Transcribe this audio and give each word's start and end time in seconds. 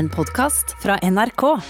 En 0.00 0.08
podkast 0.08 0.76
fra 0.82 0.98
NRK. 1.10 1.60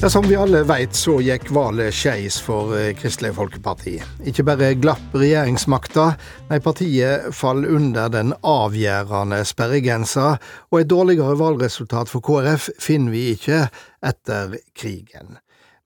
Ja, 0.00 0.10
Som 0.10 0.28
vi 0.28 0.36
alle 0.36 0.60
veit, 0.68 0.92
så 0.92 1.14
gikk 1.24 1.48
valget 1.56 1.96
skeis 1.96 2.36
for 2.44 2.74
eh, 2.76 2.90
Kristelig 2.98 3.30
Folkeparti. 3.38 3.94
Ikke 4.28 4.44
bare 4.44 4.74
glapp 4.76 5.16
regjeringsmakta, 5.16 6.04
nei, 6.50 6.58
partiet 6.60 7.30
fall 7.32 7.64
under 7.64 8.12
den 8.12 8.34
avgjørende 8.44 9.38
sperregrensa, 9.48 10.34
og 10.68 10.82
et 10.82 10.90
dårligere 10.92 11.38
valgresultat 11.40 12.12
for 12.12 12.20
KrF 12.26 12.68
finner 12.76 13.16
vi 13.16 13.30
ikke 13.32 13.62
etter 14.04 14.58
krigen. 14.76 15.38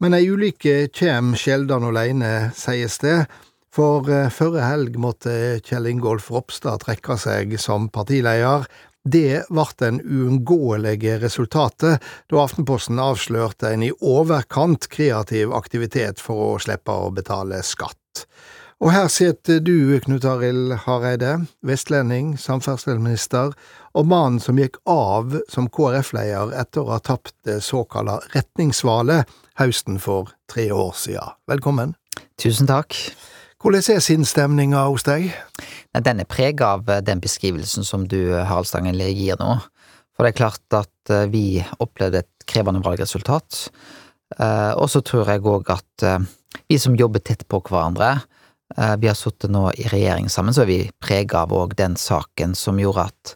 Men 0.03 0.19
ei 0.19 0.27
ulykke 0.33 0.89
kjem 0.91 1.37
sjeldan 1.39 1.87
aleine, 1.93 2.51
sies 2.59 2.99
det. 3.05 3.21
For 3.75 4.09
eh, 4.11 4.31
førre 4.35 4.67
helg 4.67 4.99
måtte 4.99 5.33
Kjell 5.63 5.87
Ingolf 5.93 6.31
Ropstad 6.35 6.83
trekke 6.85 7.17
seg 7.21 7.55
som 7.63 7.89
partileder. 7.93 8.67
Det 9.01 9.47
ble 9.49 9.67
den 9.81 10.01
uunngåelige 10.05 11.17
resultatet 11.23 12.03
da 12.29 12.43
Aftenposten 12.43 12.99
avslørte 13.01 13.71
en 13.71 13.87
i 13.87 13.93
overkant 13.95 14.91
kreativ 14.93 15.55
aktivitet 15.57 16.21
for 16.21 16.51
å 16.51 16.59
slippe 16.61 16.93
å 16.93 17.13
betale 17.15 17.63
skatt. 17.65 18.27
Og 18.81 18.95
her 18.95 19.09
sitter 19.13 19.59
du, 19.61 20.01
Knut 20.01 20.25
Arild 20.25 20.73
Hareide, 20.87 21.35
vestlending, 21.65 22.33
samferdselsminister, 22.41 23.53
og 23.93 24.07
mannen 24.09 24.41
som 24.41 24.57
gikk 24.57 24.79
av 24.89 25.37
som 25.53 25.69
KrF-leder 25.69 26.55
etter 26.57 26.87
å 26.87 26.95
ha 26.95 27.01
tapt 27.05 27.35
det 27.45 27.59
såkalla 27.65 28.19
retningsvalet 28.33 29.29
høsten 29.61 30.01
for 30.01 30.33
tre 30.49 30.71
år 30.73 30.97
siden. 30.97 31.37
Velkommen. 31.53 31.93
Tusen 32.41 32.69
takk. 32.69 32.97
Hvordan 33.61 33.85
er 33.93 34.01
sinnsstemninga 34.01 34.87
hos 34.89 35.03
deg? 35.05 35.27
Den 35.93 36.23
er 36.23 36.29
prega 36.29 36.71
av 36.79 36.87
eh, 36.89 37.03
den 37.05 37.21
beskrivelsen 37.21 37.85
som 37.85 38.07
du, 38.09 38.17
eh, 38.33 38.47
Harald 38.49 38.71
Stangeli, 38.71 39.11
gir 39.13 39.37
nå. 39.37 39.59
For 40.17 40.25
det 40.25 40.31
er 40.31 40.39
klart 40.39 40.77
at 40.79 41.13
eh, 41.13 41.27
vi 41.29 41.61
opplevde 41.77 42.23
et 42.23 42.47
krevende 42.49 42.81
valgresultat. 42.87 43.67
Og 44.41 44.87
så 44.87 45.01
tror 45.03 45.27
jeg 45.27 45.43
òg 45.43 45.73
at 45.75 46.05
vi 46.71 46.77
som 46.79 46.95
jobber 46.95 47.19
tett 47.19 47.41
på 47.51 47.59
hverandre, 47.67 48.21
vi 49.03 49.09
har 49.11 49.17
sittet 49.19 49.51
nå 49.51 49.65
i 49.75 49.89
regjering 49.91 50.29
sammen, 50.31 50.55
så 50.55 50.63
er 50.63 50.69
vi 50.69 50.77
prega 51.03 51.41
av 51.43 51.55
òg 51.55 51.75
den 51.75 51.97
saken 51.99 52.55
som 52.55 52.79
gjorde 52.79 53.09
at 53.09 53.33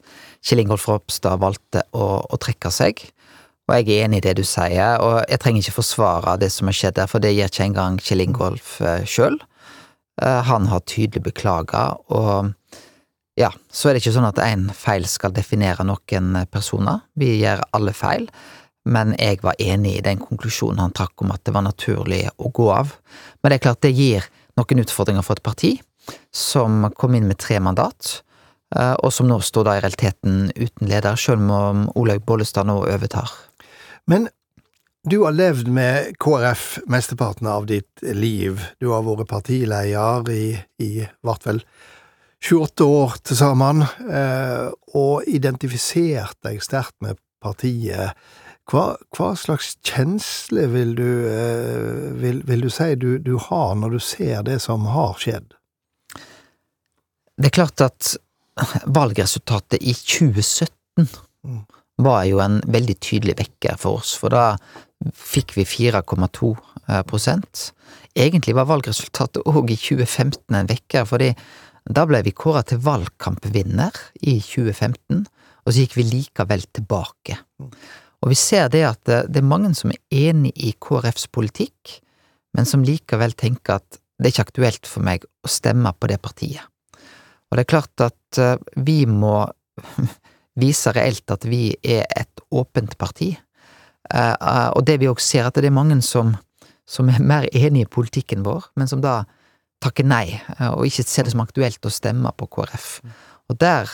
Kjell 0.46 0.62
Ingolf 0.62 0.86
Ropstad 0.86 1.42
valgte 1.42 1.82
å, 1.98 2.22
å, 2.22 2.38
trekke 2.38 2.70
seg. 2.70 3.02
Og 3.66 3.74
jeg 3.74 3.88
er 3.88 4.06
enig 4.06 4.22
i 4.22 4.26
det 4.28 4.36
du 4.38 4.44
sier, 4.46 5.02
og 5.02 5.24
jeg 5.26 5.42
trenger 5.42 5.66
ikke 5.66 5.80
forsvare 5.80 6.36
det 6.44 6.52
som 6.54 6.70
har 6.70 6.78
skjedd 6.78 7.00
der, 7.00 7.10
for 7.10 7.26
det 7.26 7.34
gjør 7.34 7.50
ikke 7.50 7.66
engang 7.66 7.98
Kjell 7.98 8.22
Ingolf 8.28 8.76
sjøl. 9.10 9.40
Eh, 10.22 10.42
han 10.48 10.68
har 10.70 10.84
tydelig 10.86 11.24
beklaga, 11.24 11.86
og 12.14 12.52
ja, 13.38 13.50
så 13.72 13.88
er 13.88 13.94
det 13.94 14.04
ikke 14.04 14.14
sånn 14.14 14.28
at 14.28 14.42
én 14.44 14.68
feil 14.76 15.06
skal 15.10 15.34
definere 15.34 15.86
noen 15.86 16.44
personer. 16.52 17.02
Vi 17.18 17.32
gjør 17.40 17.64
alle 17.74 17.94
feil, 17.96 18.28
men 18.86 19.14
jeg 19.18 19.40
var 19.42 19.58
enig 19.58 19.96
i 19.98 20.04
den 20.04 20.20
konklusjonen 20.22 20.82
han 20.82 20.94
trakk 20.94 21.24
om 21.24 21.32
at 21.34 21.42
det 21.46 21.54
var 21.56 21.64
naturlig 21.66 22.28
å 22.38 22.52
gå 22.54 22.68
av. 22.70 22.94
Men 23.42 23.50
det 23.50 23.58
er 23.58 23.66
klart 23.66 23.82
det 23.82 23.94
gir 23.96 24.28
noen 24.58 24.84
utfordringer 24.84 25.26
for 25.26 25.40
et 25.40 25.46
parti 25.46 25.72
som 26.36 26.84
kom 27.00 27.16
inn 27.16 27.26
med 27.26 27.40
tre 27.40 27.58
mandat, 27.64 28.20
eh, 28.76 28.94
og 28.94 29.10
som 29.12 29.26
nå 29.26 29.40
står 29.42 29.66
da 29.66 29.76
i 29.78 29.82
realiteten 29.82 30.52
uten 30.54 30.90
leder, 30.90 31.18
selv 31.18 31.50
om 31.50 31.88
Olaug 31.96 32.22
Bollestad 32.28 32.68
nå 32.68 32.84
overtar. 32.84 33.32
Men 34.06 34.28
du 35.04 35.18
har 35.20 35.32
levd 35.36 35.68
med 35.68 36.14
KrF 36.18 36.78
mesteparten 36.88 37.46
av 37.46 37.66
ditt 37.68 38.02
liv. 38.02 38.62
Du 38.80 38.88
har 38.88 39.04
vært 39.04 39.28
partileder 39.28 40.30
i, 40.32 40.46
i 40.80 40.92
hvert 41.24 41.44
fall 41.44 41.60
28 42.44 42.86
år 42.88 43.18
til 43.24 43.36
sammen, 43.36 43.84
eh, 44.08 44.70
og 44.96 45.28
identifisert 45.28 46.38
deg 46.44 46.62
sterkt 46.64 46.96
med 47.04 47.20
partiet. 47.44 48.16
Hva, 48.68 48.94
hva 49.16 49.30
slags 49.36 49.74
kjensle 49.84 50.66
vil 50.72 50.94
du, 50.96 51.08
eh, 51.28 52.08
vil, 52.20 52.40
vil 52.48 52.64
du 52.64 52.72
si 52.72 52.94
du, 52.96 53.18
du, 53.20 53.36
har 53.50 53.74
når 53.76 53.96
du 53.96 54.00
ser 54.00 54.44
det 54.48 54.58
som 54.64 54.88
har 54.92 55.20
skjedd? 55.20 55.52
Det 57.36 57.50
er 57.50 57.56
klart 57.60 57.84
at 57.84 58.14
valgresultatet 58.86 59.82
i 59.82 59.92
2017 59.92 61.08
mm. 61.44 61.62
var 62.04 62.24
jo 62.28 62.40
en 62.44 62.60
veldig 62.64 62.96
tydelig 63.04 63.36
vekker 63.40 63.80
for 63.80 64.00
oss, 64.00 64.14
for 64.16 64.32
da 64.32 64.54
fikk 65.12 65.56
vi 65.58 65.64
4,2 65.68 66.54
eh. 66.88 67.44
Egentlig 68.14 68.54
var 68.54 68.68
valgresultatet 68.70 69.42
òg 69.44 69.72
i 69.74 69.76
2015 69.76 70.54
en 70.54 70.70
vekker, 70.70 71.06
fordi 71.08 71.32
da 71.84 72.06
ble 72.08 72.22
vi 72.24 72.32
kåra 72.32 72.62
til 72.64 72.80
valgkampvinner 72.84 73.96
i 74.22 74.38
2015, 74.40 75.24
og 75.64 75.72
så 75.72 75.82
gikk 75.82 75.98
vi 75.98 76.06
likevel 76.08 76.64
tilbake. 76.72 77.36
Og 78.24 78.30
vi 78.30 78.38
ser 78.38 78.70
det 78.72 78.84
at 78.88 79.02
det 79.04 79.40
er 79.40 79.46
mange 79.46 79.74
som 79.76 79.92
er 79.92 80.30
enig 80.30 80.54
i 80.56 80.72
KrFs 80.80 81.26
politikk, 81.34 81.98
men 82.54 82.68
som 82.68 82.86
likevel 82.86 83.34
tenker 83.36 83.80
at 83.80 83.98
det 84.16 84.28
er 84.28 84.32
ikke 84.32 84.46
aktuelt 84.46 84.88
for 84.88 85.04
meg 85.04 85.24
å 85.26 85.50
stemme 85.50 85.90
på 85.98 86.08
det 86.08 86.20
partiet. 86.22 86.62
Og 87.50 87.58
det 87.58 87.64
er 87.64 87.70
klart 87.70 88.04
at 88.06 88.38
eh, 88.40 88.56
vi 88.86 89.02
må 89.10 89.42
vise 90.62 90.94
reelt 90.94 91.34
at 91.34 91.44
vi 91.50 91.74
er 91.82 92.06
et 92.14 92.44
åpent 92.54 92.94
parti, 92.98 93.34
Eh, 93.34 93.42
eh, 93.42 93.43
og 94.12 94.82
det 94.84 94.98
vi 95.00 95.08
òg 95.08 95.20
ser, 95.22 95.46
at 95.48 95.56
det 95.56 95.70
er 95.70 95.74
mange 95.74 95.96
som, 96.04 96.34
som 96.86 97.08
er 97.08 97.22
mer 97.24 97.46
enig 97.52 97.86
i 97.86 97.90
politikken 97.90 98.44
vår, 98.44 98.66
men 98.76 98.90
som 98.90 99.00
da 99.04 99.22
takker 99.84 100.06
nei, 100.06 100.40
eh, 100.58 100.70
og 100.72 100.86
ikke 100.88 101.06
ser 101.06 101.26
det 101.26 101.34
som 101.34 101.44
aktuelt 101.44 101.84
å 101.84 101.92
stemme 101.92 102.32
på 102.36 102.48
KrF. 102.52 102.88
Og 103.52 103.58
der 103.60 103.90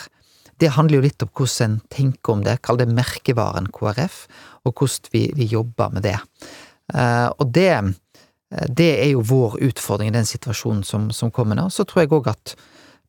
det 0.61 0.75
handler 0.75 0.99
jo 0.99 1.05
litt 1.07 1.23
om 1.25 1.29
hvordan 1.33 1.71
en 1.71 1.79
tenker 1.89 2.35
om 2.35 2.43
det, 2.45 2.59
kall 2.61 2.77
det 2.77 2.85
merkevaren 2.91 3.71
KrF, 3.73 4.27
og 4.67 4.75
hvordan 4.77 5.09
vi, 5.13 5.23
vi 5.33 5.47
jobber 5.49 5.89
med 5.95 6.05
det. 6.05 6.19
Og 7.41 7.47
det, 7.49 7.71
det 8.69 8.89
er 9.01 9.09
jo 9.15 9.23
vår 9.25 9.57
utfordring 9.71 10.11
i 10.11 10.13
den 10.13 10.27
situasjonen 10.29 10.83
som, 10.85 11.07
som 11.09 11.31
kommer 11.33 11.57
nå. 11.57 11.65
Så 11.73 11.87
tror 11.89 12.03
jeg 12.03 12.13
òg 12.13 12.29
at, 12.29 12.53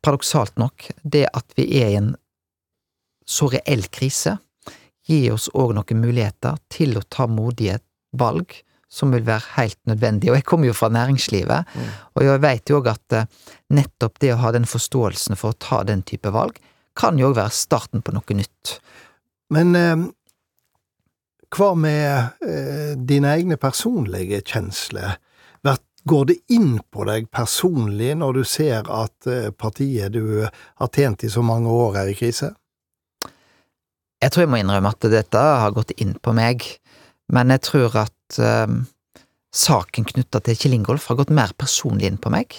paradoksalt 0.01 0.57
nok, 0.57 0.89
det 1.05 1.27
at 1.29 1.53
vi 1.59 1.67
er 1.83 1.93
i 1.93 1.99
en 2.01 2.09
så 3.29 3.51
reell 3.53 3.85
krise, 3.93 4.39
gi 5.13 5.31
oss 5.33 5.49
òg 5.53 5.75
noen 5.77 6.03
muligheter 6.03 6.59
til 6.73 6.97
å 6.99 7.07
ta 7.09 7.29
modige 7.31 7.79
valg 8.19 8.57
som 8.93 9.13
vil 9.15 9.25
være 9.25 9.55
helt 9.57 9.79
nødvendig. 9.89 10.31
Og 10.31 10.37
jeg 10.37 10.47
kommer 10.49 10.69
jo 10.69 10.77
fra 10.77 10.91
næringslivet, 10.93 11.69
mm. 11.73 11.93
og 12.13 12.27
jeg 12.27 12.43
veit 12.45 12.73
jo 12.73 12.81
òg 12.83 12.91
at 12.93 13.17
eh, 13.17 13.29
nettopp 13.73 14.21
det 14.21 14.35
å 14.35 14.41
ha 14.43 14.53
den 14.53 14.69
forståelsen 14.69 15.39
for 15.41 15.55
å 15.55 15.61
ta 15.61 15.81
den 15.89 16.05
type 16.05 16.33
valg, 16.35 16.59
kan 16.99 17.17
jo 17.17 17.31
òg 17.31 17.39
være 17.39 17.57
starten 17.57 18.05
på 18.05 18.13
noe 18.13 18.37
nytt. 18.37 18.77
Men 19.57 19.73
eh, 19.79 20.05
hva 21.57 21.73
med 21.77 22.45
eh, 22.45 22.93
dine 23.01 23.33
egne 23.33 23.57
personlige 23.61 24.43
kjensler? 24.45 25.17
Går 26.05 26.25
det 26.27 26.35
inn 26.51 26.81
på 26.91 27.05
deg 27.07 27.29
personlig 27.31 28.17
når 28.19 28.41
du 28.41 28.43
ser 28.49 28.89
at 28.91 29.29
eh, 29.31 29.53
partiet 29.55 30.11
du 30.11 30.43
har 30.43 30.91
tjent 30.91 31.23
i 31.23 31.31
så 31.31 31.45
mange 31.47 31.71
år, 31.71 32.01
er 32.01 32.11
i 32.11 32.17
krise? 32.19 32.51
Jeg 34.23 34.31
tror 34.31 34.45
jeg 34.45 34.53
må 34.53 34.61
innrømme 34.63 34.93
at 34.95 35.11
dette 35.11 35.39
har 35.39 35.75
gått 35.75 35.95
inn 35.99 36.15
på 36.23 36.35
meg, 36.37 36.63
men 37.35 37.51
jeg 37.51 37.65
tror 37.67 37.97
at 38.05 38.39
eh, 38.39 38.75
saken 39.53 40.07
knytta 40.13 40.41
til 40.47 40.59
Kjell 40.59 40.77
Ingolf 40.79 41.09
har 41.11 41.19
gått 41.19 41.33
mer 41.35 41.55
personlig 41.59 42.07
inn 42.07 42.21
på 42.23 42.31
meg 42.33 42.55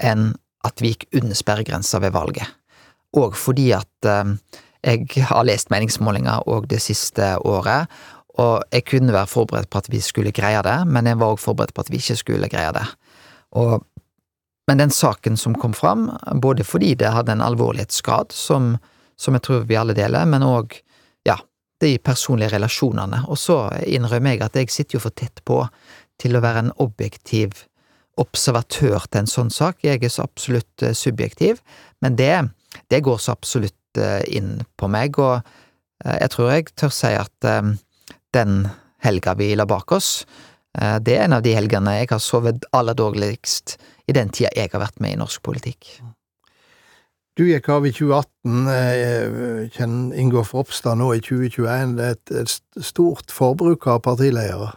enn 0.00 0.30
at 0.66 0.80
vi 0.82 0.94
gikk 0.94 1.06
under 1.20 1.36
sperregrensa 1.36 2.00
ved 2.02 2.14
valget. 2.16 2.48
Og 3.16 3.36
fordi 3.36 3.70
at 3.76 4.08
eh, 4.08 4.32
jeg 4.86 5.26
har 5.28 5.44
lest 5.44 5.68
meningsmålinger 5.72 6.48
òg 6.48 6.68
det 6.70 6.80
siste 6.84 7.34
året, 7.44 7.92
og 8.40 8.64
jeg 8.72 8.84
kunne 8.88 9.14
være 9.16 9.30
forberedt 9.32 9.70
på 9.72 9.80
at 9.80 9.90
vi 9.92 10.00
skulle 10.04 10.34
greie 10.36 10.60
det, 10.64 10.78
men 10.88 11.08
jeg 11.08 11.20
var 11.20 11.34
òg 11.34 11.42
forberedt 11.42 11.76
på 11.76 11.84
at 11.84 11.92
vi 11.92 12.00
ikke 12.00 12.18
skulle 12.20 12.50
greie 12.52 12.72
det. 12.76 12.84
Og, 13.56 13.84
men 14.68 14.80
den 14.80 14.92
saken 14.92 15.36
som 15.40 15.56
kom 15.56 15.76
fram, 15.76 16.08
både 16.40 16.64
fordi 16.64 16.94
det 17.00 17.12
hadde 17.12 17.36
en 17.36 17.44
alvorlighetsgrad 17.44 18.32
som, 18.36 18.74
som 19.16 19.36
jeg 19.36 19.44
tror 19.46 19.64
vi 19.68 19.78
alle 19.80 19.96
deler, 19.96 20.28
men 20.28 20.44
òg 20.44 20.76
de 21.82 21.96
personlige 22.00 22.54
relasjonene, 22.54 23.22
og 23.28 23.38
så 23.40 23.66
innrømmer 23.84 24.36
jeg 24.36 24.44
at 24.46 24.56
jeg 24.56 24.72
sitter 24.72 24.96
jo 24.96 25.04
for 25.04 25.16
tett 25.16 25.42
på 25.44 25.60
til 26.20 26.36
å 26.36 26.42
være 26.44 26.64
en 26.64 26.74
objektiv 26.80 27.66
observatør 28.20 29.04
til 29.10 29.22
en 29.22 29.28
sånn 29.30 29.52
sak, 29.52 29.84
jeg 29.84 30.00
er 30.00 30.12
så 30.12 30.24
absolutt 30.24 30.84
uh, 30.84 30.94
subjektiv, 30.96 31.60
men 32.04 32.16
det, 32.16 32.32
det, 32.88 33.02
går 33.04 33.20
så 33.20 33.36
absolutt 33.36 34.00
uh, 34.00 34.22
inn 34.24 34.62
på 34.80 34.88
meg, 34.88 35.20
og 35.20 35.42
uh, 35.44 36.16
jeg 36.16 36.32
tror 36.32 36.52
jeg 36.54 36.70
tør 36.72 36.94
si 36.96 37.12
at 37.16 37.50
den 38.36 38.58
helga 39.04 39.36
vi 39.36 39.52
la 39.56 39.68
bak 39.68 39.92
oss, 39.96 40.10
det 40.76 41.14
er 41.14 41.22
en 41.24 41.32
av 41.38 41.40
de 41.40 41.54
helgene 41.56 41.94
jeg 41.96 42.10
har 42.10 42.20
sovet 42.20 42.66
aller 42.76 42.92
dårligst 42.92 43.78
i 44.10 44.12
den 44.12 44.28
tida 44.28 44.50
jeg 44.52 44.68
har 44.74 44.82
vært 44.82 45.00
med 45.00 45.14
i 45.14 45.20
norsk 45.22 45.40
politikk. 45.40 45.88
Du 47.36 47.42
gikk 47.44 47.66
av 47.68 47.84
i 47.84 47.90
2018, 47.92 48.68
eh, 48.72 49.66
Kjenn 49.74 49.96
Ingolf 50.16 50.54
Ropstad 50.56 50.96
nå 50.96 51.10
i 51.12 51.20
2021. 51.20 51.90
Det 51.98 52.06
er 52.06 52.14
et, 52.14 52.30
et 52.32 52.84
stort 52.88 53.34
forbruk 53.34 53.84
av 53.92 54.00
partiledere. 54.06 54.70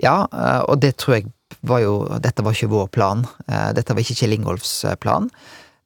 Ja, 0.00 0.22
eh, 0.32 0.62
og 0.64 0.80
det 0.80 0.94
tror 1.02 1.18
jeg 1.18 1.28
var 1.60 1.82
jo 1.84 1.92
Dette 2.24 2.40
var 2.44 2.56
ikke 2.56 2.70
vår 2.72 2.88
plan. 2.96 3.26
Eh, 3.44 3.74
dette 3.76 3.92
var 3.92 4.00
ikke 4.00 4.16
Kjell 4.22 4.38
Ingolfs 4.38 4.72
plan. 5.04 5.28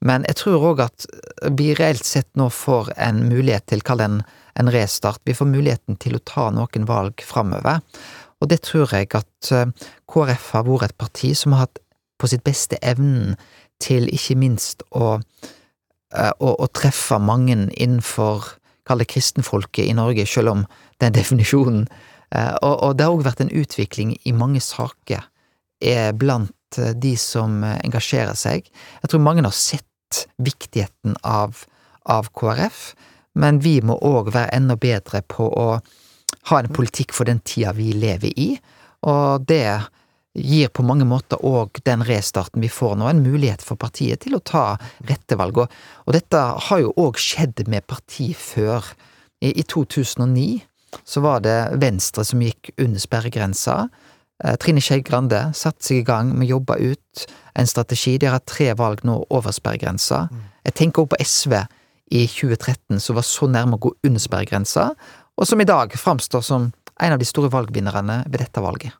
Men 0.07 0.23
jeg 0.31 0.39
tror 0.39 0.69
òg 0.71 0.85
at 0.87 1.09
vi 1.51 1.73
reelt 1.75 2.07
sett 2.07 2.31
nå 2.39 2.47
får 2.55 2.95
en 2.95 3.25
mulighet 3.27 3.67
til, 3.67 3.83
kall 3.83 3.99
det 3.99 4.07
en, 4.13 4.23
en 4.63 4.71
restart. 4.71 5.19
Vi 5.27 5.35
får 5.35 5.51
muligheten 5.51 5.99
til 5.99 6.15
å 6.15 6.23
ta 6.23 6.47
noen 6.55 6.87
valg 6.87 7.27
framover. 7.27 7.83
Og 8.39 8.55
det 8.55 8.63
tror 8.71 8.95
jeg 8.95 9.11
at 9.19 9.51
KrF 10.07 10.51
har 10.55 10.69
vært 10.71 10.93
et 10.93 11.01
parti 11.03 11.35
som 11.35 11.59
har 11.59 11.67
hatt 11.67 11.83
på 12.19 12.31
sitt 12.31 12.47
beste 12.47 12.79
evnen 12.87 13.35
til 13.83 14.09
ikke 14.13 14.37
minst 14.39 14.85
å, 14.91 15.19
eh, 16.15 16.33
å, 16.39 16.53
å 16.59 16.69
treffe 16.75 17.19
mange 17.23 17.57
innenfor, 17.71 18.55
kall 18.89 19.03
det 19.03 19.11
kristenfolket 19.13 19.87
i 19.87 19.97
Norge, 19.97 20.27
selv 20.27 20.55
om 20.55 20.67
den 21.03 21.17
definisjonen 21.19 21.87
eh, 21.87 22.55
og, 22.63 22.75
og 22.75 22.97
det 22.99 23.07
har 23.07 23.17
òg 23.17 23.27
vært 23.27 23.45
en 23.45 23.55
utvikling 23.55 24.17
i 24.25 24.37
mange 24.37 24.63
saker 24.65 25.27
blant 26.19 26.75
de 26.75 27.13
som 27.15 27.61
engasjerer 27.63 28.35
seg. 28.35 28.65
Jeg 28.99 29.11
tror 29.13 29.21
mange 29.23 29.45
har 29.47 29.55
sett 29.55 30.25
viktigheten 30.43 31.15
av, 31.23 31.61
av 32.03 32.33
KrF, 32.35 32.81
men 33.39 33.61
vi 33.63 33.77
må 33.87 33.95
òg 34.03 34.33
være 34.35 34.57
enda 34.59 34.75
bedre 34.75 35.23
på 35.23 35.47
å 35.47 35.69
ha 36.51 36.59
en 36.59 36.73
politikk 36.75 37.15
for 37.15 37.29
den 37.29 37.39
tida 37.47 37.75
vi 37.77 37.93
lever 37.95 38.35
i, 38.35 38.49
og 39.07 39.47
det 39.47 39.63
gir 40.39 40.71
på 40.73 40.85
mange 40.87 41.07
måter 41.09 41.41
òg 41.45 41.81
den 41.87 42.05
restarten 42.07 42.63
vi 42.63 42.71
får 42.73 42.97
nå, 42.99 43.09
en 43.11 43.23
mulighet 43.25 43.63
for 43.65 43.81
partiet 43.81 44.23
til 44.25 44.39
å 44.39 44.43
ta 44.45 44.79
rette 45.09 45.39
valg. 45.39 45.65
Og, 45.65 46.13
dette 46.15 46.41
har 46.69 46.83
jo 46.83 46.95
òg 46.97 47.21
skjedd 47.21 47.65
med 47.69 47.87
parti 47.91 48.31
før. 48.37 48.87
I, 49.39 49.53
I, 49.53 49.63
2009 49.63 50.61
så 51.07 51.23
var 51.23 51.43
det 51.45 51.57
Venstre 51.79 52.25
som 52.27 52.43
gikk 52.43 52.73
under 52.81 53.03
sperregrensa. 53.03 53.85
Eh, 54.45 54.57
Trine 54.59 54.83
Skei 54.83 55.03
Grande 55.07 55.45
satte 55.55 55.87
seg 55.87 56.03
i 56.03 56.07
gang 56.09 56.33
med 56.35 56.49
å 56.49 56.57
jobbe 56.57 56.79
ut 56.81 57.27
en 57.59 57.71
strategi. 57.71 58.17
De 58.19 58.27
har 58.27 58.39
hatt 58.39 58.49
tre 58.51 58.73
valg 58.79 59.05
nå 59.07 59.21
over 59.35 59.55
sperregrensa. 59.55 60.27
Mm. 60.31 60.47
Jeg 60.71 60.79
tenker 60.81 61.05
òg 61.05 61.13
på 61.13 61.21
SV 61.23 61.55
i 62.15 62.25
2013, 62.27 63.01
som 63.05 63.19
var 63.19 63.27
så 63.27 63.49
nærme 63.51 63.77
å 63.77 63.83
gå 63.87 63.93
under 64.07 64.23
sperregrensa, 64.23 64.91
og 65.39 65.47
som 65.47 65.61
i 65.61 65.69
dag 65.69 65.93
framstår 65.95 66.43
som 66.43 66.71
en 66.99 67.15
av 67.15 67.21
de 67.21 67.29
store 67.29 67.51
valgvinnerne 67.53 68.25
ved 68.27 68.41
dette 68.43 68.63
valget. 68.63 68.97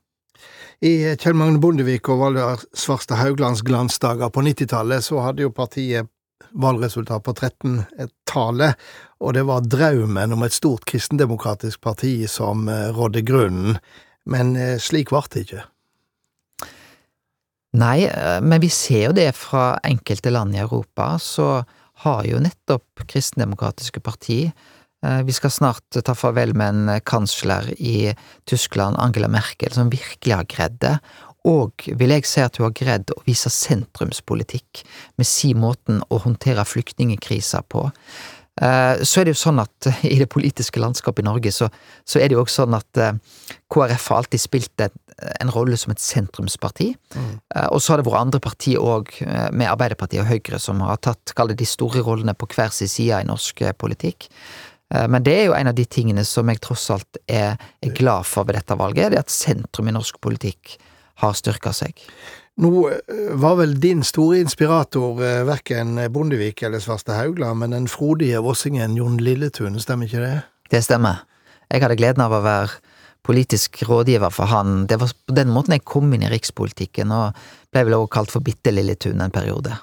I 0.79 1.15
Kjell 1.19 1.35
Magne 1.35 1.59
Bondevik 1.59 2.07
og 2.07 2.21
Valdar 2.21 2.61
Svarstad 2.71 3.19
Hauglands 3.19 3.59
glansdager 3.67 4.31
på 4.31 4.43
90-tallet 4.45 5.03
så 5.03 5.19
hadde 5.25 5.43
jo 5.43 5.51
partiet 5.51 6.07
valgresultat 6.55 7.25
på 7.25 7.33
13-tallet, 7.35 8.77
og 9.19 9.35
det 9.35 9.43
var 9.49 9.67
draumen 9.67 10.33
om 10.33 10.45
et 10.47 10.55
stort 10.55 10.87
kristendemokratisk 10.87 11.81
parti 11.83 12.13
som 12.31 12.69
eh, 12.71 12.87
rådde 12.95 13.25
grunnen. 13.27 13.75
Men 14.23 14.55
eh, 14.55 14.77
slik 14.79 15.11
ble 15.11 15.21
det 15.33 15.43
ikke. 15.43 15.65
Nei, 17.77 18.07
eh, 18.07 18.39
men 18.39 18.63
vi 18.63 18.71
ser 18.71 19.09
jo 19.09 19.13
det 19.19 19.33
fra 19.35 19.73
enkelte 19.83 20.31
land 20.31 20.55
i 20.55 20.63
Europa, 20.63 21.11
så 21.19 21.59
har 22.07 22.23
jo 22.23 22.39
nettopp 22.39 23.03
kristendemokratiske 23.03 23.99
parti 23.99 24.45
Eh, 24.47 24.78
vi 24.99 25.31
skal 25.31 25.51
snart 25.53 25.95
ta 26.03 26.11
farvel 26.17 26.51
med 26.59 26.75
en 26.75 27.01
kansler 27.07 27.69
i 27.79 28.11
Tyskland, 28.49 28.97
Angela 28.99 29.29
Merkel, 29.31 29.71
som 29.71 29.91
virkelig 29.93 30.33
har 30.35 30.49
greid 30.51 30.75
det. 30.83 30.97
Og 31.47 31.85
vil 31.95 32.11
jeg 32.11 32.27
si 32.27 32.41
at 32.43 32.59
hun 32.59 32.67
har 32.67 32.75
greid 32.75 33.13
å 33.15 33.21
vise 33.27 33.51
sentrumspolitikk 33.53 34.83
med 35.19 35.27
si 35.27 35.53
måten 35.55 36.01
å 36.11 36.19
håndtere 36.25 36.67
flyktningkrisa 36.67 37.63
på. 37.71 37.85
Eh, 38.59 39.01
så 39.07 39.21
er 39.21 39.27
det 39.27 39.35
jo 39.37 39.39
sånn 39.39 39.61
at 39.63 39.87
i 40.03 40.17
det 40.19 40.27
politiske 40.31 40.81
landskapet 40.83 41.23
i 41.23 41.29
Norge, 41.29 41.53
så, 41.55 41.69
så 42.03 42.19
er 42.19 42.27
det 42.27 42.35
jo 42.35 42.43
også 42.43 42.65
sånn 42.65 42.75
at 42.75 42.99
eh, 42.99 43.19
KrF 43.71 44.09
har 44.11 44.23
alltid 44.23 44.43
spilt 44.43 44.83
en, 44.83 44.97
en 45.39 45.53
rolle 45.55 45.79
som 45.79 45.93
et 45.93 46.03
sentrumsparti. 46.03 46.89
Mm. 47.15 47.31
Og 47.69 47.79
så 47.79 47.93
har 47.93 48.01
det 48.01 48.07
vært 48.07 48.23
andre 48.25 48.39
partier 48.43 48.83
òg, 48.83 49.11
med 49.51 49.67
Arbeiderpartiet 49.67 50.23
og 50.23 50.29
Høyre, 50.29 50.59
som 50.63 50.79
har 50.83 50.99
tatt, 51.03 51.33
kall 51.35 51.51
det 51.51 51.59
de 51.59 51.67
store 51.67 52.03
rollene 52.05 52.35
på 52.35 52.47
hver 52.53 52.71
sin 52.75 52.91
side 52.91 53.19
i 53.19 53.27
norsk 53.27 53.65
politikk. 53.79 54.29
Eh, 54.93 55.07
men 55.07 55.23
det 55.25 55.35
er 55.35 55.47
jo 55.49 55.55
en 55.57 55.71
av 55.71 55.77
de 55.77 55.85
tingene 55.85 56.25
som 56.27 56.49
jeg 56.49 56.61
tross 56.63 56.89
alt 56.95 57.21
er, 57.27 57.57
er 57.81 57.95
glad 57.95 58.27
for 58.29 58.47
ved 58.47 58.59
dette 58.59 58.77
valget, 58.79 59.13
det 59.13 59.23
at 59.23 59.33
sentrum 59.33 59.89
i 59.89 59.95
norsk 59.95 60.19
politikk 60.23 60.77
har 61.23 61.35
styrka 61.37 61.73
seg. 61.75 61.97
Nå 62.59 62.73
eh, 62.89 63.31
var 63.39 63.59
vel 63.61 63.77
din 63.81 64.03
store 64.07 64.41
inspirator 64.43 65.23
eh, 65.23 65.41
verken 65.47 65.99
Bondevik 66.13 66.63
eller 66.67 66.83
Svarstad 66.83 67.19
Haugland, 67.19 67.61
men 67.63 67.75
den 67.75 67.89
frodige 67.91 68.41
vossingen 68.43 68.97
Jon 68.99 69.19
Lilletun, 69.21 69.79
stemmer 69.79 70.09
ikke 70.09 70.23
det? 70.25 70.37
Det 70.73 70.83
stemmer. 70.85 71.25
Jeg 71.69 71.83
hadde 71.83 71.99
gleden 71.99 72.25
av 72.25 72.33
å 72.33 72.45
være 72.45 72.79
politisk 73.25 73.83
rådgiver 73.85 74.31
for 74.33 74.49
han. 74.49 74.87
Det 74.89 74.97
var 75.01 75.11
på 75.11 75.35
den 75.37 75.51
måten 75.53 75.75
jeg 75.75 75.85
kom 75.85 76.09
inn 76.15 76.23
i 76.25 76.31
rikspolitikken, 76.31 77.11
og 77.13 77.37
ble 77.69 77.85
vel 77.85 77.99
også 77.99 78.13
kalt 78.15 78.33
for 78.33 78.45
Bitte 78.45 78.73
Lilletun 78.73 79.21
en 79.21 79.33
periode. 79.33 79.75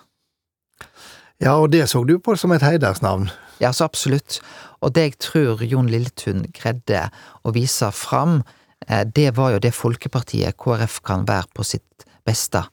Ja, 1.43 1.58
og 1.61 1.70
det 1.70 1.85
så 1.93 2.00
du 2.08 2.17
på 2.19 2.35
som 2.41 2.55
et 2.56 2.64
heidersnavn? 2.64 3.29
Ja, 3.62 3.73
så 3.73 3.87
absolutt. 3.88 4.41
Og 4.85 4.94
det 4.94 5.05
jeg 5.06 5.19
tror 5.25 5.64
Jon 5.64 5.88
Lilletun 5.91 6.44
greide 6.56 7.08
å 7.47 7.53
vise 7.56 7.88
fram, 7.94 8.43
eh, 8.88 9.05
det 9.05 9.37
var 9.37 9.55
jo 9.55 9.62
det 9.64 9.75
folkepartiet 9.75 10.58
KrF 10.61 11.00
kan 11.03 11.26
være 11.29 11.49
på 11.55 11.64
sitt 11.64 12.06
beste. 12.26 12.67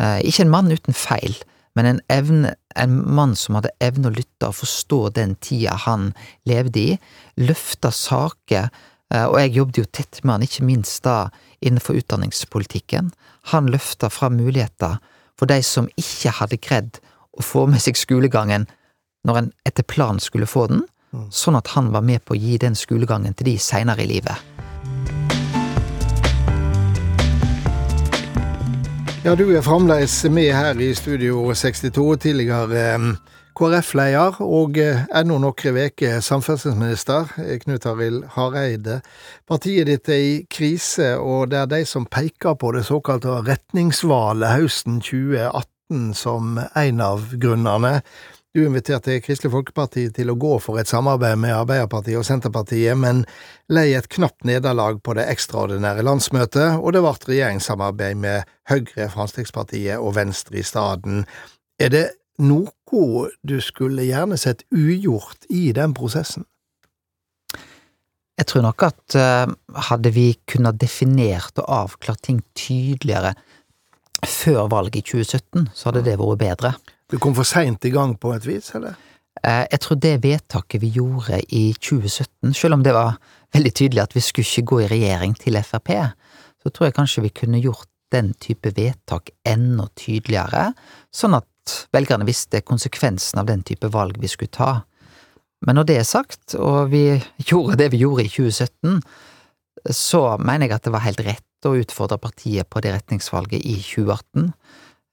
Eh, 0.00 0.20
ikke 0.24 0.46
en 0.46 0.54
mann 0.54 0.72
uten 0.72 0.96
feil, 0.96 1.36
men 1.76 1.86
en, 1.86 2.00
evne, 2.08 2.54
en 2.76 2.96
mann 3.14 3.34
som 3.36 3.56
hadde 3.56 3.72
evne 3.80 4.08
å 4.08 4.14
lytte 4.14 4.48
og 4.48 4.56
forstå 4.56 5.12
den 5.16 5.36
tida 5.40 5.76
han 5.86 6.12
levde 6.48 6.80
i, 6.80 6.98
løfta 7.36 7.92
saker, 7.92 8.70
eh, 9.12 9.26
og 9.26 9.38
jeg 9.40 9.56
jobbet 9.58 9.80
jo 9.82 9.88
tett 9.92 10.20
med 10.24 10.34
han, 10.36 10.46
ikke 10.48 10.68
minst 10.68 11.04
da 11.04 11.30
innenfor 11.60 12.00
utdanningspolitikken. 12.00 13.12
Han 13.52 13.68
løfta 13.72 14.08
fram 14.12 14.36
muligheter 14.40 14.98
for 15.36 15.50
de 15.50 15.60
som 15.66 15.90
ikke 15.98 16.36
hadde 16.40 16.60
greid 16.62 17.00
å 17.32 17.44
få 17.44 17.66
med 17.68 17.82
seg 17.82 17.96
skolegangen 17.96 18.68
når 19.26 19.38
en 19.38 19.52
etter 19.68 19.86
planen 19.86 20.20
skulle 20.20 20.48
få 20.50 20.66
den, 20.70 20.84
mm. 21.12 21.28
sånn 21.30 21.58
at 21.58 21.74
han 21.76 21.92
var 21.94 22.04
med 22.06 22.24
på 22.24 22.34
å 22.36 22.40
gi 22.40 22.58
den 22.62 22.78
skolegangen 22.78 23.34
til 23.38 23.52
de 23.52 23.58
seinere 23.62 24.04
i 24.04 24.10
livet. 24.10 24.52
Ja, 29.22 29.36
du 29.38 29.44
er 29.54 29.62
fremdeles 29.62 30.16
med 30.34 30.50
her 30.50 30.80
i 30.82 30.88
Studio 30.98 31.44
62, 31.54 32.16
tidligere 32.24 32.80
eh, 32.96 33.04
KrF-leder 33.54 34.40
og 34.42 34.80
eh, 34.82 35.04
ennå 35.14 35.36
noen 35.38 35.76
uker 35.78 36.18
samferdselsminister, 36.24 37.30
eh, 37.38 37.60
Knut 37.62 37.86
Arild 37.86 38.24
Hareide. 38.34 38.98
Partiet 39.46 39.86
ditt 39.86 40.10
er 40.10 40.24
i 40.24 40.34
krise, 40.50 41.12
og 41.22 41.52
det 41.52 41.60
er 41.60 41.70
de 41.70 41.84
som 41.86 42.08
peker 42.10 42.58
på 42.58 42.72
det 42.74 42.82
såkalte 42.88 43.38
retningsvalet 43.46 44.56
høsten 44.56 44.98
2018 44.98 46.10
som 46.18 46.56
en 46.58 47.00
av 47.04 47.30
grunnene. 47.38 48.00
Du 48.52 48.66
inviterte 48.66 49.14
Kristelig 49.24 49.48
Folkeparti 49.54 50.02
til 50.12 50.28
å 50.28 50.34
gå 50.36 50.58
for 50.60 50.76
et 50.76 50.90
samarbeid 50.90 51.38
med 51.40 51.54
Arbeiderpartiet 51.56 52.18
og 52.20 52.26
Senterpartiet, 52.28 52.92
men 53.00 53.22
lei 53.72 53.94
et 53.96 54.10
knapt 54.12 54.44
nederlag 54.44 54.98
på 55.00 55.14
det 55.16 55.24
ekstraordinære 55.32 56.04
landsmøtet, 56.04 56.76
og 56.76 56.92
det 56.92 57.00
ble 57.00 57.14
regjeringssamarbeid 57.30 58.20
med 58.20 58.52
Høyre, 58.68 59.08
Fremskrittspartiet 59.14 59.96
og 59.96 60.18
Venstre 60.20 60.60
i 60.60 60.66
staden. 60.68 61.24
Er 61.80 61.96
det 61.96 62.04
noe 62.44 63.24
du 63.40 63.56
skulle 63.64 64.04
gjerne 64.04 64.36
sett 64.36 64.66
ugjort 64.68 65.48
i 65.48 65.70
den 65.72 65.96
prosessen? 65.96 66.44
Jeg 68.36 68.52
tror 68.52 68.68
nok 68.68 68.84
at 68.84 69.16
uh, 69.16 69.48
hadde 69.88 70.12
vi 70.12 70.34
kunnet 70.44 70.76
definert 70.76 71.56
og 71.56 71.72
avklart 71.72 72.26
ting 72.28 72.44
tydeligere 72.52 73.32
før 74.28 74.66
valget 74.68 75.00
i 75.00 75.08
2017, 75.08 75.70
så 75.72 75.88
hadde 75.88 76.04
det 76.04 76.20
vært 76.20 76.44
bedre. 76.44 76.78
Du 77.12 77.18
kom 77.20 77.34
for 77.36 77.44
seint 77.44 77.84
i 77.84 77.92
gang 77.92 78.14
på 78.16 78.32
et 78.32 78.46
vis, 78.48 78.70
eller? 78.78 78.96
Eh, 79.44 79.66
jeg 79.68 79.80
tror 79.84 79.98
det 80.00 80.12
vedtaket 80.22 80.80
vi 80.80 80.92
gjorde 80.96 81.42
i 81.52 81.64
2017, 81.76 82.54
selv 82.56 82.78
om 82.78 82.84
det 82.84 82.94
var 82.96 83.18
veldig 83.52 83.72
tydelig 83.76 84.00
at 84.00 84.14
vi 84.16 84.22
skulle 84.24 84.48
ikke 84.48 84.70
gå 84.70 84.78
i 84.80 84.90
regjering 84.94 85.34
til 85.36 85.58
Frp, 85.60 85.90
så 86.62 86.72
tror 86.72 86.88
jeg 86.88 86.96
kanskje 86.96 87.24
vi 87.26 87.34
kunne 87.36 87.60
gjort 87.60 87.88
den 88.12 88.32
type 88.40 88.72
vedtak 88.76 89.32
enda 89.48 89.88
tydeligere, 89.96 90.70
sånn 91.12 91.36
at 91.36 91.76
velgerne 91.92 92.28
visste 92.28 92.62
konsekvensen 92.64 93.40
av 93.42 93.48
den 93.50 93.64
type 93.66 93.92
valg 93.92 94.16
vi 94.20 94.30
skulle 94.32 94.52
ta. 94.52 94.72
Men 95.66 95.78
når 95.78 95.88
det 95.88 95.98
er 96.00 96.08
sagt, 96.08 96.56
og 96.56 96.92
vi 96.94 97.04
gjorde 97.50 97.76
det 97.80 97.90
vi 97.92 98.02
gjorde 98.06 98.24
i 98.24 98.32
2017, 98.32 99.02
så 99.92 100.22
mener 100.40 100.68
jeg 100.68 100.78
at 100.78 100.88
det 100.88 100.94
var 100.94 101.04
helt 101.04 101.24
rett 101.28 101.68
å 101.68 101.76
utfordre 101.78 102.18
partiet 102.22 102.68
på 102.72 102.80
det 102.82 102.96
retningsvalget 102.96 103.60
i 103.68 103.76
2018. 103.84 104.52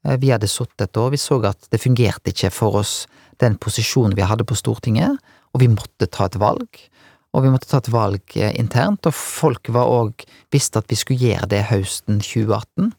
Eh, 0.08 0.18
vi 0.20 0.32
hadde 0.34 0.50
sittet 0.50 0.88
et 0.88 1.00
år, 1.00 1.12
vi 1.14 1.22
så 1.22 1.40
at 1.50 1.70
det 1.72 1.82
fungerte 1.82 2.34
ikke 2.34 2.52
for 2.54 2.80
oss, 2.82 3.04
den 3.40 3.58
posisjonen 3.62 4.18
vi 4.18 4.28
hadde 4.28 4.48
på 4.48 4.58
Stortinget, 4.58 5.20
og 5.54 5.64
vi 5.64 5.70
måtte 5.72 6.10
ta 6.12 6.28
et 6.30 6.40
valg. 6.40 6.82
Og 7.30 7.44
vi 7.46 7.52
måtte 7.54 7.70
ta 7.70 7.78
et 7.78 7.92
valg 7.94 8.36
eh, 8.38 8.54
internt, 8.60 9.06
og 9.06 9.16
folk 9.16 9.70
var 9.74 9.90
òg 9.92 10.26
visste 10.54 10.82
at 10.82 10.90
vi 10.90 10.98
skulle 10.98 11.22
gjøre 11.30 11.50
det 11.52 11.68
høsten 11.70 12.24
2018. 12.26 12.92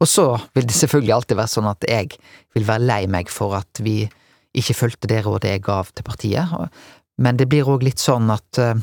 Og 0.00 0.08
så 0.08 0.26
vil 0.56 0.68
det 0.68 0.76
selvfølgelig 0.78 1.16
alltid 1.18 1.40
være 1.40 1.54
sånn 1.54 1.70
at 1.70 1.86
jeg 1.88 2.14
vil 2.56 2.68
være 2.68 2.86
lei 2.86 3.02
meg 3.12 3.32
for 3.32 3.56
at 3.58 3.82
vi 3.84 4.04
ikke 4.54 4.76
fulgte 4.78 5.10
det 5.10 5.24
rådet 5.26 5.50
jeg 5.50 5.64
gav 5.66 5.90
til 5.90 6.06
partiet, 6.06 6.50
men 7.18 7.38
det 7.38 7.48
blir 7.50 7.68
òg 7.70 7.82
litt 7.86 8.02
sånn 8.02 8.30
at 8.30 8.58
uh, 8.62 8.78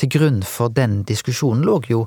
til 0.00 0.10
grunn 0.12 0.40
for 0.44 0.72
den 0.72 1.02
diskusjonen 1.08 1.64
lå 1.68 1.78
jo 1.88 2.06